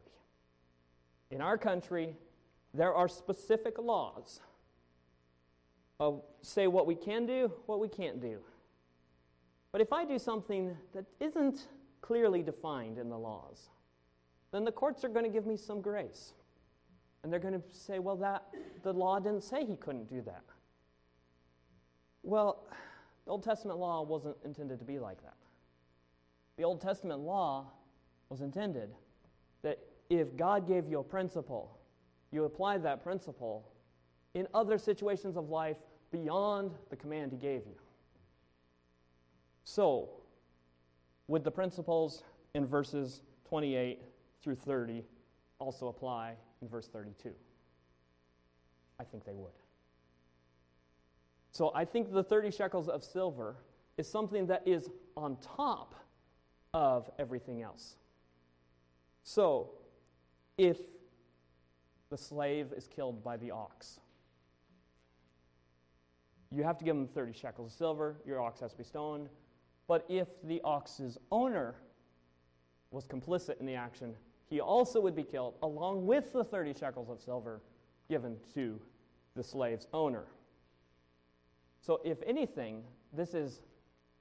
In 1.31 1.41
our 1.41 1.57
country, 1.57 2.15
there 2.73 2.93
are 2.93 3.07
specific 3.07 3.77
laws 3.77 4.39
of 5.99 6.23
say 6.41 6.67
what 6.67 6.87
we 6.87 6.95
can 6.95 7.25
do, 7.25 7.51
what 7.65 7.79
we 7.79 7.87
can't 7.87 8.21
do. 8.21 8.39
But 9.71 9.81
if 9.81 9.93
I 9.93 10.05
do 10.05 10.17
something 10.19 10.75
that 10.93 11.05
isn't 11.19 11.67
clearly 12.01 12.41
defined 12.41 12.97
in 12.97 13.09
the 13.09 13.17
laws, 13.17 13.69
then 14.51 14.65
the 14.65 14.71
courts 14.71 15.03
are 15.03 15.09
going 15.09 15.25
to 15.25 15.31
give 15.31 15.45
me 15.45 15.55
some 15.55 15.81
grace. 15.81 16.33
And 17.23 17.31
they're 17.31 17.39
going 17.39 17.53
to 17.53 17.63
say, 17.71 17.99
well, 17.99 18.15
that 18.17 18.45
the 18.83 18.93
law 18.93 19.19
didn't 19.19 19.43
say 19.43 19.65
he 19.65 19.75
couldn't 19.75 20.09
do 20.09 20.21
that. 20.21 20.43
Well, 22.23 22.67
the 23.25 23.31
Old 23.31 23.43
Testament 23.43 23.79
law 23.79 24.03
wasn't 24.03 24.37
intended 24.43 24.79
to 24.79 24.85
be 24.85 24.99
like 24.99 25.21
that. 25.21 25.35
The 26.57 26.63
Old 26.63 26.81
Testament 26.81 27.21
law 27.21 27.67
was 28.29 28.41
intended 28.41 28.89
that 29.61 29.79
if 30.09 30.35
God 30.35 30.67
gave 30.67 30.87
you 30.87 30.99
a 30.99 31.03
principle, 31.03 31.79
you 32.31 32.45
apply 32.45 32.77
that 32.79 33.03
principle 33.03 33.71
in 34.33 34.47
other 34.53 34.77
situations 34.77 35.37
of 35.37 35.49
life 35.49 35.77
beyond 36.11 36.71
the 36.89 36.95
command 36.95 37.31
he 37.31 37.37
gave 37.37 37.61
you. 37.65 37.75
So, 39.63 40.09
would 41.27 41.43
the 41.43 41.51
principles 41.51 42.23
in 42.53 42.65
verses 42.65 43.21
28 43.47 44.01
through 44.41 44.55
30 44.55 45.03
also 45.59 45.87
apply 45.87 46.35
in 46.61 46.67
verse 46.67 46.87
32? 46.87 47.31
I 48.99 49.03
think 49.03 49.25
they 49.25 49.33
would. 49.33 49.51
So 51.51 51.71
I 51.75 51.85
think 51.85 52.11
the 52.11 52.23
30 52.23 52.51
shekels 52.51 52.87
of 52.87 53.03
silver 53.03 53.57
is 53.97 54.07
something 54.09 54.47
that 54.47 54.67
is 54.67 54.89
on 55.17 55.37
top 55.37 55.95
of 56.73 57.09
everything 57.19 57.61
else. 57.61 57.97
So, 59.23 59.71
if 60.57 60.77
the 62.09 62.17
slave 62.17 62.73
is 62.75 62.87
killed 62.87 63.23
by 63.23 63.37
the 63.37 63.51
ox, 63.51 63.99
you 66.51 66.63
have 66.63 66.77
to 66.77 66.85
give 66.85 66.95
him 66.95 67.07
30 67.07 67.33
shekels 67.33 67.71
of 67.71 67.77
silver, 67.77 68.17
your 68.25 68.41
ox 68.41 68.59
has 68.59 68.71
to 68.71 68.77
be 68.77 68.83
stoned. 68.83 69.29
But 69.87 70.05
if 70.09 70.27
the 70.43 70.61
ox's 70.63 71.17
owner 71.31 71.75
was 72.91 73.07
complicit 73.07 73.59
in 73.59 73.65
the 73.65 73.75
action, 73.75 74.15
he 74.51 74.59
also 74.59 74.99
would 74.99 75.15
be 75.15 75.23
killed, 75.23 75.53
along 75.63 76.05
with 76.05 76.33
the 76.33 76.43
30 76.43 76.73
shekels 76.73 77.09
of 77.09 77.21
silver 77.21 77.61
given 78.09 78.35
to 78.53 78.77
the 79.33 79.41
slave's 79.41 79.87
owner. 79.93 80.25
So, 81.79 82.01
if 82.03 82.17
anything, 82.27 82.83
this 83.13 83.33
is 83.33 83.61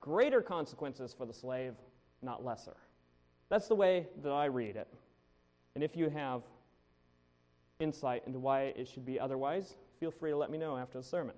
greater 0.00 0.40
consequences 0.40 1.12
for 1.12 1.26
the 1.26 1.32
slave, 1.32 1.74
not 2.22 2.44
lesser. 2.44 2.76
That's 3.48 3.66
the 3.66 3.74
way 3.74 4.06
that 4.22 4.30
I 4.30 4.44
read 4.44 4.76
it. 4.76 4.86
And 5.74 5.82
if 5.82 5.96
you 5.96 6.08
have 6.08 6.42
insight 7.80 8.22
into 8.24 8.38
why 8.38 8.72
it 8.76 8.86
should 8.86 9.04
be 9.04 9.18
otherwise, 9.18 9.74
feel 9.98 10.12
free 10.12 10.30
to 10.30 10.36
let 10.36 10.48
me 10.48 10.58
know 10.58 10.76
after 10.76 10.98
the 10.98 11.04
sermon. 11.04 11.34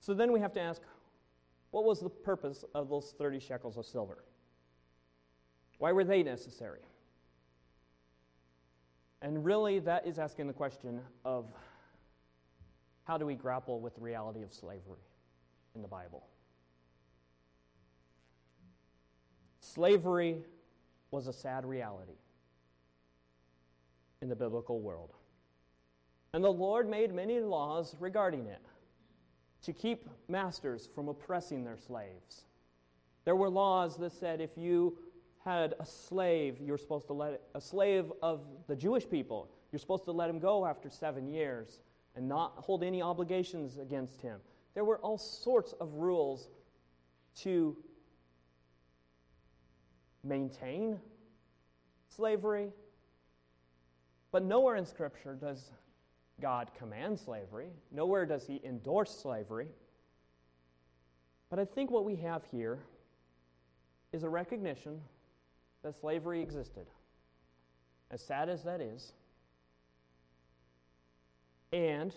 So 0.00 0.14
then 0.14 0.32
we 0.32 0.40
have 0.40 0.54
to 0.54 0.60
ask 0.60 0.80
what 1.70 1.84
was 1.84 2.00
the 2.00 2.10
purpose 2.10 2.64
of 2.74 2.88
those 2.88 3.14
30 3.18 3.38
shekels 3.40 3.76
of 3.76 3.86
silver? 3.86 4.24
Why 5.78 5.92
were 5.92 6.04
they 6.04 6.22
necessary? 6.22 6.80
And 9.22 9.44
really, 9.44 9.78
that 9.80 10.06
is 10.06 10.18
asking 10.18 10.46
the 10.46 10.52
question 10.52 11.00
of 11.24 11.46
how 13.04 13.18
do 13.18 13.26
we 13.26 13.34
grapple 13.34 13.80
with 13.80 13.94
the 13.94 14.00
reality 14.00 14.42
of 14.42 14.52
slavery 14.52 15.04
in 15.74 15.82
the 15.82 15.88
Bible? 15.88 16.26
Slavery 19.60 20.38
was 21.10 21.26
a 21.26 21.32
sad 21.32 21.64
reality 21.64 22.18
in 24.22 24.28
the 24.28 24.36
biblical 24.36 24.80
world. 24.80 25.12
And 26.32 26.44
the 26.44 26.52
Lord 26.52 26.88
made 26.88 27.12
many 27.12 27.40
laws 27.40 27.96
regarding 27.98 28.46
it 28.46 28.62
to 29.62 29.72
keep 29.72 30.08
masters 30.28 30.88
from 30.94 31.08
oppressing 31.08 31.64
their 31.64 31.76
slaves. 31.76 32.44
There 33.24 33.36
were 33.36 33.50
laws 33.50 33.96
that 33.98 34.12
said 34.12 34.40
if 34.40 34.56
you 34.56 34.98
had 35.44 35.74
a 35.80 35.86
slave, 35.86 36.58
you're 36.60 36.78
supposed 36.78 37.06
to 37.08 37.12
let 37.12 37.34
it, 37.34 37.42
a 37.54 37.60
slave 37.60 38.12
of 38.22 38.40
the 38.66 38.76
Jewish 38.76 39.08
people, 39.08 39.50
you're 39.72 39.78
supposed 39.78 40.04
to 40.04 40.12
let 40.12 40.28
him 40.28 40.38
go 40.38 40.66
after 40.66 40.90
seven 40.90 41.28
years 41.28 41.80
and 42.16 42.28
not 42.28 42.54
hold 42.56 42.82
any 42.82 43.02
obligations 43.02 43.78
against 43.78 44.20
him. 44.20 44.40
There 44.74 44.84
were 44.84 44.98
all 44.98 45.18
sorts 45.18 45.72
of 45.80 45.94
rules 45.94 46.48
to 47.36 47.76
maintain 50.22 50.98
slavery. 52.08 52.70
But 54.32 54.44
nowhere 54.44 54.76
in 54.76 54.86
Scripture 54.86 55.34
does 55.34 55.70
God 56.40 56.70
commands 56.76 57.20
slavery. 57.20 57.68
Nowhere 57.92 58.26
does 58.26 58.46
he 58.46 58.60
endorse 58.64 59.10
slavery. 59.10 59.68
But 61.50 61.58
I 61.58 61.64
think 61.64 61.90
what 61.90 62.04
we 62.04 62.16
have 62.16 62.44
here 62.50 62.78
is 64.12 64.22
a 64.22 64.28
recognition 64.28 65.00
that 65.82 65.98
slavery 66.00 66.40
existed, 66.42 66.86
as 68.10 68.22
sad 68.22 68.48
as 68.48 68.62
that 68.64 68.80
is. 68.80 69.12
And, 71.72 72.14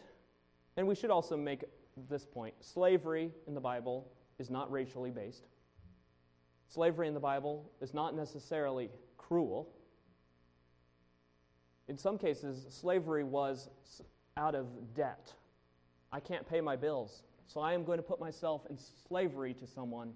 and 0.78 0.88
we 0.88 0.96
should 0.96 1.12
also 1.12 1.38
make 1.38 1.64
this 2.10 2.26
point 2.26 2.54
slavery 2.60 3.32
in 3.48 3.54
the 3.54 3.62
Bible 3.62 4.12
is 4.40 4.50
not 4.50 4.72
racially 4.72 5.12
based. 5.12 5.46
Slavery 6.68 7.08
in 7.08 7.14
the 7.14 7.20
Bible 7.20 7.70
is 7.82 7.94
not 7.94 8.16
necessarily 8.16 8.90
cruel. 9.18 9.70
In 11.88 11.98
some 11.98 12.18
cases, 12.18 12.66
slavery 12.70 13.24
was 13.24 13.70
out 14.38 14.56
of 14.56 14.68
debt. 14.96 15.32
I 16.12 16.20
can't 16.20 16.48
pay 16.48 16.62
my 16.62 16.76
bills, 16.76 17.24
so 17.48 17.60
I 17.60 17.74
am 17.74 17.84
going 17.84 17.98
to 17.98 18.04
put 18.04 18.20
myself 18.20 18.62
in 18.70 18.78
slavery 19.08 19.54
to 19.56 19.68
someone 19.68 20.14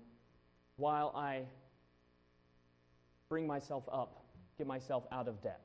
while 0.77 1.11
I 1.15 1.43
bring 3.29 3.45
myself 3.47 3.83
up, 3.91 4.23
get 4.57 4.67
myself 4.67 5.05
out 5.11 5.27
of 5.27 5.41
debt. 5.41 5.61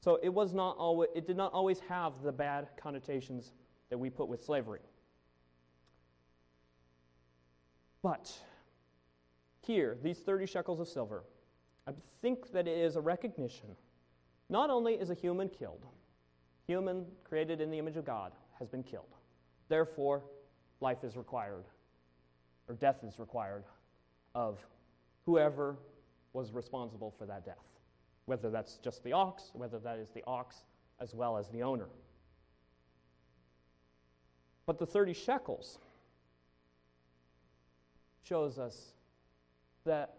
So 0.00 0.18
it 0.22 0.28
was 0.28 0.54
not 0.54 0.76
always, 0.76 1.10
it 1.14 1.26
did 1.26 1.36
not 1.36 1.52
always 1.52 1.80
have 1.80 2.12
the 2.22 2.32
bad 2.32 2.68
connotations 2.80 3.52
that 3.90 3.98
we 3.98 4.10
put 4.10 4.28
with 4.28 4.42
slavery. 4.44 4.80
But 8.02 8.32
here, 9.62 9.98
these 10.02 10.18
30 10.18 10.46
shekels 10.46 10.80
of 10.80 10.88
silver, 10.88 11.24
I 11.88 11.92
think 12.22 12.52
that 12.52 12.68
it 12.68 12.78
is 12.78 12.96
a 12.96 13.00
recognition. 13.00 13.68
Not 14.48 14.70
only 14.70 14.94
is 14.94 15.10
a 15.10 15.14
human 15.14 15.48
killed, 15.48 15.86
human 16.66 17.06
created 17.24 17.60
in 17.60 17.70
the 17.70 17.78
image 17.78 17.96
of 17.96 18.04
God 18.04 18.32
has 18.58 18.68
been 18.68 18.82
killed. 18.82 19.14
Therefore, 19.68 20.22
life 20.80 21.04
is 21.04 21.16
required, 21.16 21.64
or 22.68 22.74
death 22.74 23.04
is 23.04 23.18
required 23.18 23.64
of 24.34 24.58
whoever 25.24 25.76
was 26.32 26.52
responsible 26.52 27.14
for 27.18 27.26
that 27.26 27.44
death, 27.44 27.64
whether 28.26 28.50
that's 28.50 28.78
just 28.78 29.02
the 29.04 29.12
ox, 29.12 29.50
whether 29.54 29.78
that 29.78 29.98
is 29.98 30.10
the 30.10 30.22
ox 30.26 30.64
as 31.00 31.14
well 31.14 31.36
as 31.36 31.48
the 31.48 31.62
owner. 31.62 31.88
But 34.66 34.78
the 34.78 34.86
30 34.86 35.14
shekels 35.14 35.78
shows 38.24 38.58
us 38.58 38.92
that 39.84 40.14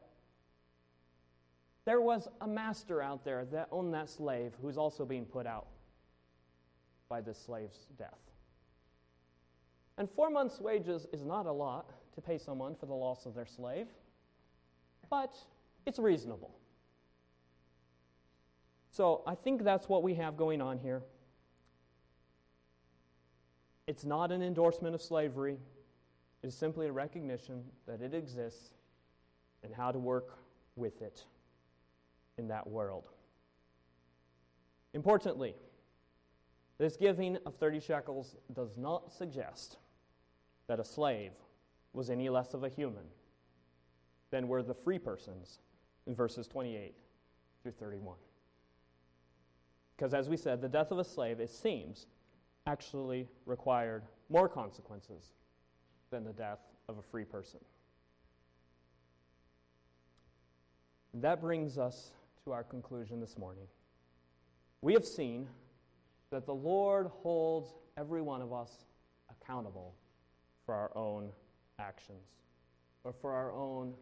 there 1.85 2.01
was 2.01 2.27
a 2.41 2.47
master 2.47 3.01
out 3.01 3.23
there 3.23 3.45
that 3.45 3.67
owned 3.71 3.93
that 3.93 4.09
slave 4.09 4.53
who's 4.61 4.77
also 4.77 5.05
being 5.05 5.25
put 5.25 5.45
out 5.45 5.67
by 7.09 7.21
this 7.21 7.37
slave's 7.37 7.87
death. 7.97 8.19
And 9.97 10.09
four 10.09 10.29
months' 10.29 10.59
wages 10.59 11.07
is 11.11 11.23
not 11.23 11.45
a 11.45 11.51
lot 11.51 11.91
to 12.13 12.21
pay 12.21 12.37
someone 12.37 12.75
for 12.75 12.85
the 12.85 12.93
loss 12.93 13.25
of 13.25 13.33
their 13.33 13.45
slave, 13.45 13.87
but 15.09 15.35
it's 15.85 15.99
reasonable. 15.99 16.51
So 18.91 19.23
I 19.27 19.35
think 19.35 19.63
that's 19.63 19.87
what 19.87 20.03
we 20.03 20.13
have 20.15 20.37
going 20.37 20.61
on 20.61 20.77
here. 20.77 21.03
It's 23.87 24.05
not 24.05 24.31
an 24.31 24.41
endorsement 24.41 24.93
of 24.95 25.01
slavery, 25.01 25.57
it 26.43 26.47
is 26.47 26.55
simply 26.55 26.87
a 26.87 26.91
recognition 26.91 27.63
that 27.87 28.01
it 28.01 28.13
exists 28.13 28.73
and 29.63 29.73
how 29.73 29.91
to 29.91 29.99
work 29.99 30.37
with 30.75 31.01
it 31.01 31.23
in 32.37 32.47
that 32.49 32.67
world. 32.67 33.09
Importantly, 34.93 35.55
this 36.77 36.95
giving 36.95 37.37
of 37.45 37.55
30 37.55 37.79
shekels 37.79 38.35
does 38.53 38.77
not 38.77 39.11
suggest 39.11 39.77
that 40.67 40.79
a 40.79 40.85
slave 40.85 41.31
was 41.93 42.09
any 42.09 42.29
less 42.29 42.53
of 42.53 42.63
a 42.63 42.69
human 42.69 43.05
than 44.29 44.47
were 44.47 44.61
the 44.61 44.73
free 44.73 44.99
persons 44.99 45.59
in 46.05 46.13
verses 46.13 46.47
28 46.47 46.95
through 47.63 47.71
31. 47.71 48.15
Because 49.95 50.13
as 50.13 50.29
we 50.29 50.37
said, 50.37 50.61
the 50.61 50.69
death 50.69 50.91
of 50.91 50.99
a 50.99 51.03
slave, 51.03 51.39
it 51.39 51.49
seems, 51.49 52.05
actually 52.67 53.27
required 53.45 54.03
more 54.29 54.47
consequences 54.47 55.31
than 56.11 56.23
the 56.23 56.33
death 56.33 56.59
of 56.87 56.97
a 56.97 57.01
free 57.01 57.25
person. 57.25 57.59
That 61.13 61.41
brings 61.41 61.77
us 61.77 62.11
to 62.43 62.51
our 62.51 62.63
conclusion 62.63 63.19
this 63.19 63.37
morning. 63.37 63.65
We 64.81 64.93
have 64.93 65.05
seen 65.05 65.47
that 66.31 66.45
the 66.45 66.53
Lord 66.53 67.07
holds 67.07 67.73
every 67.97 68.21
one 68.21 68.41
of 68.41 68.53
us 68.53 68.85
accountable 69.29 69.95
for 70.65 70.75
our 70.75 70.95
own 70.95 71.29
actions 71.79 72.27
or 73.03 73.13
for 73.13 73.31
our 73.31 73.51
own 73.53 73.93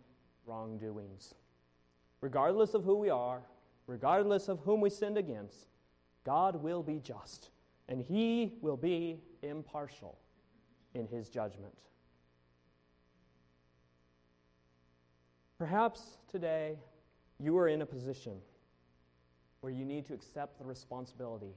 wrongdoings. 0.46 1.34
Regardless 2.22 2.74
of 2.74 2.84
who 2.84 2.96
we 2.98 3.10
are, 3.10 3.42
regardless 3.88 4.48
of 4.48 4.60
whom 4.60 4.82
we 4.82 4.90
sinned 4.90 5.18
against, 5.18 5.68
God 6.24 6.56
will 6.56 6.82
be 6.82 7.00
just 7.00 7.50
and 7.88 8.02
he 8.02 8.54
will 8.62 8.78
be 8.78 9.20
impartial 9.44 10.18
in 10.94 11.08
his 11.08 11.30
judgment. 11.30 11.74
Perhaps 15.58 16.18
today 16.32 16.78
you 17.40 17.58
are 17.58 17.68
in 17.68 17.82
a 17.82 17.86
position 17.86 18.38
where 19.62 19.72
you 19.72 19.86
need 19.86 20.06
to 20.06 20.14
accept 20.14 20.58
the 20.58 20.66
responsibility 20.66 21.54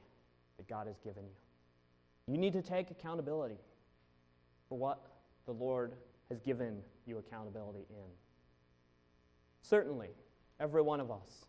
that 0.58 0.68
God 0.68 0.86
has 0.86 0.98
given 0.98 1.24
you. 1.24 2.34
You 2.34 2.38
need 2.38 2.52
to 2.52 2.62
take 2.62 2.90
accountability 2.90 3.58
for 4.68 4.76
what 4.76 5.06
the 5.46 5.52
Lord 5.52 5.94
has 6.28 6.40
given 6.40 6.82
you 7.06 7.18
accountability 7.18 7.86
in. 7.88 8.10
Certainly, 9.62 10.10
every 10.60 10.82
one 10.82 11.00
of 11.00 11.10
us 11.10 11.46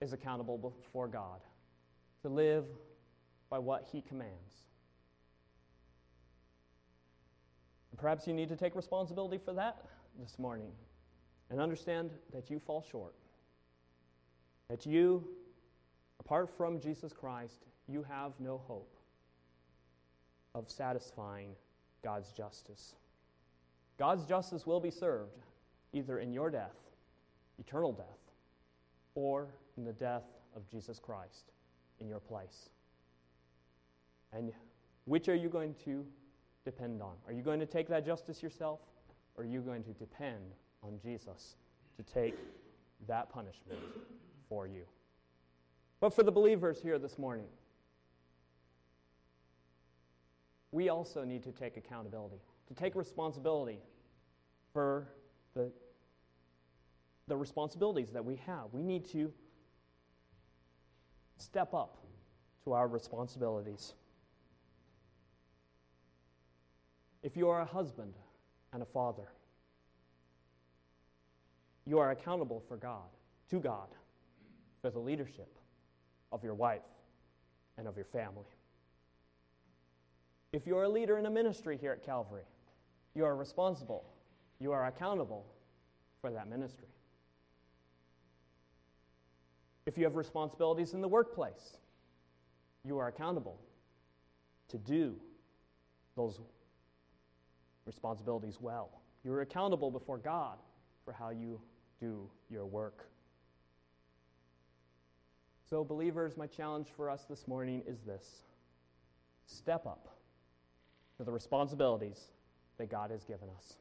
is 0.00 0.12
accountable 0.12 0.58
before 0.58 1.08
God 1.08 1.40
to 2.22 2.28
live 2.28 2.66
by 3.48 3.58
what 3.58 3.86
He 3.90 4.02
commands. 4.02 4.66
And 7.90 7.98
perhaps 7.98 8.26
you 8.26 8.34
need 8.34 8.48
to 8.48 8.56
take 8.56 8.74
responsibility 8.74 9.38
for 9.42 9.52
that 9.54 9.84
this 10.18 10.38
morning 10.38 10.72
and 11.50 11.60
understand 11.60 12.10
that 12.32 12.50
you 12.50 12.58
fall 12.58 12.84
short. 12.90 13.14
That 14.68 14.86
you, 14.86 15.26
apart 16.20 16.50
from 16.56 16.80
Jesus 16.80 17.12
Christ, 17.12 17.66
you 17.88 18.04
have 18.08 18.32
no 18.38 18.58
hope 18.66 18.96
of 20.54 20.70
satisfying 20.70 21.50
God's 22.02 22.32
justice. 22.32 22.94
God's 23.98 24.24
justice 24.24 24.66
will 24.66 24.80
be 24.80 24.90
served 24.90 25.38
either 25.92 26.18
in 26.18 26.32
your 26.32 26.50
death, 26.50 26.76
eternal 27.58 27.92
death, 27.92 28.06
or 29.14 29.48
in 29.76 29.84
the 29.84 29.92
death 29.92 30.24
of 30.56 30.68
Jesus 30.70 30.98
Christ 30.98 31.52
in 32.00 32.08
your 32.08 32.20
place. 32.20 32.70
And 34.32 34.52
which 35.04 35.28
are 35.28 35.34
you 35.34 35.48
going 35.48 35.74
to 35.84 36.04
depend 36.64 37.02
on? 37.02 37.14
Are 37.26 37.32
you 37.32 37.42
going 37.42 37.60
to 37.60 37.66
take 37.66 37.88
that 37.88 38.06
justice 38.06 38.42
yourself, 38.42 38.80
or 39.36 39.44
are 39.44 39.46
you 39.46 39.60
going 39.60 39.82
to 39.84 39.92
depend 39.92 40.54
on 40.82 40.98
Jesus 41.02 41.56
to 41.96 42.02
take 42.02 42.36
that 43.06 43.30
punishment 43.30 43.80
for 44.48 44.66
you? 44.66 44.84
But 46.00 46.14
for 46.14 46.22
the 46.22 46.32
believers 46.32 46.80
here 46.82 46.98
this 46.98 47.18
morning, 47.18 47.46
we 50.72 50.88
also 50.88 51.22
need 51.22 51.42
to 51.44 51.52
take 51.52 51.76
accountability, 51.76 52.40
to 52.66 52.74
take 52.74 52.96
responsibility 52.96 53.78
for 54.72 55.06
the, 55.54 55.70
the 57.28 57.36
responsibilities 57.36 58.10
that 58.12 58.24
we 58.24 58.36
have. 58.46 58.72
We 58.72 58.82
need 58.82 59.04
to 59.12 59.30
step 61.36 61.74
up 61.74 61.98
to 62.64 62.72
our 62.72 62.88
responsibilities. 62.88 63.92
If 67.22 67.36
you 67.36 67.48
are 67.48 67.60
a 67.60 67.66
husband 67.66 68.14
and 68.72 68.82
a 68.82 68.86
father, 68.86 69.28
you 71.84 71.98
are 71.98 72.12
accountable 72.12 72.62
for 72.66 72.76
God, 72.76 73.10
to 73.50 73.60
God, 73.60 73.88
for 74.80 74.90
the 74.90 74.98
leadership 74.98 75.58
of 76.32 76.42
your 76.42 76.54
wife 76.54 76.80
and 77.76 77.86
of 77.86 77.96
your 77.96 78.06
family. 78.06 78.46
If 80.52 80.66
you're 80.66 80.82
a 80.82 80.88
leader 80.88 81.16
in 81.18 81.24
a 81.24 81.30
ministry 81.30 81.78
here 81.80 81.92
at 81.92 82.04
Calvary, 82.04 82.44
you 83.14 83.24
are 83.24 83.34
responsible, 83.34 84.04
you 84.58 84.72
are 84.72 84.86
accountable 84.86 85.46
for 86.20 86.30
that 86.30 86.48
ministry. 86.48 86.88
If 89.86 89.96
you 89.96 90.04
have 90.04 90.14
responsibilities 90.14 90.92
in 90.92 91.00
the 91.00 91.08
workplace, 91.08 91.78
you 92.84 92.98
are 92.98 93.08
accountable 93.08 93.58
to 94.68 94.78
do 94.78 95.16
those 96.16 96.40
responsibilities 97.86 98.58
well. 98.60 99.00
You're 99.24 99.40
accountable 99.40 99.90
before 99.90 100.18
God 100.18 100.58
for 101.04 101.12
how 101.12 101.30
you 101.30 101.60
do 102.00 102.28
your 102.50 102.66
work. 102.66 103.08
So, 105.68 105.82
believers, 105.82 106.36
my 106.36 106.46
challenge 106.46 106.88
for 106.94 107.08
us 107.08 107.24
this 107.28 107.48
morning 107.48 107.82
is 107.86 108.00
this 108.02 108.44
step 109.46 109.86
up 109.86 110.08
the 111.24 111.32
responsibilities 111.32 112.28
that 112.78 112.90
God 112.90 113.10
has 113.10 113.24
given 113.24 113.48
us. 113.56 113.76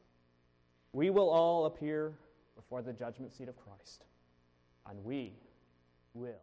we 0.94 1.10
will 1.10 1.30
all 1.30 1.66
appear 1.66 2.14
before 2.56 2.82
the 2.82 2.94
judgment 2.94 3.32
seat 3.32 3.48
of 3.48 3.56
Christ, 3.56 4.06
and 4.89 5.04
we 5.04 5.34
will 6.14 6.42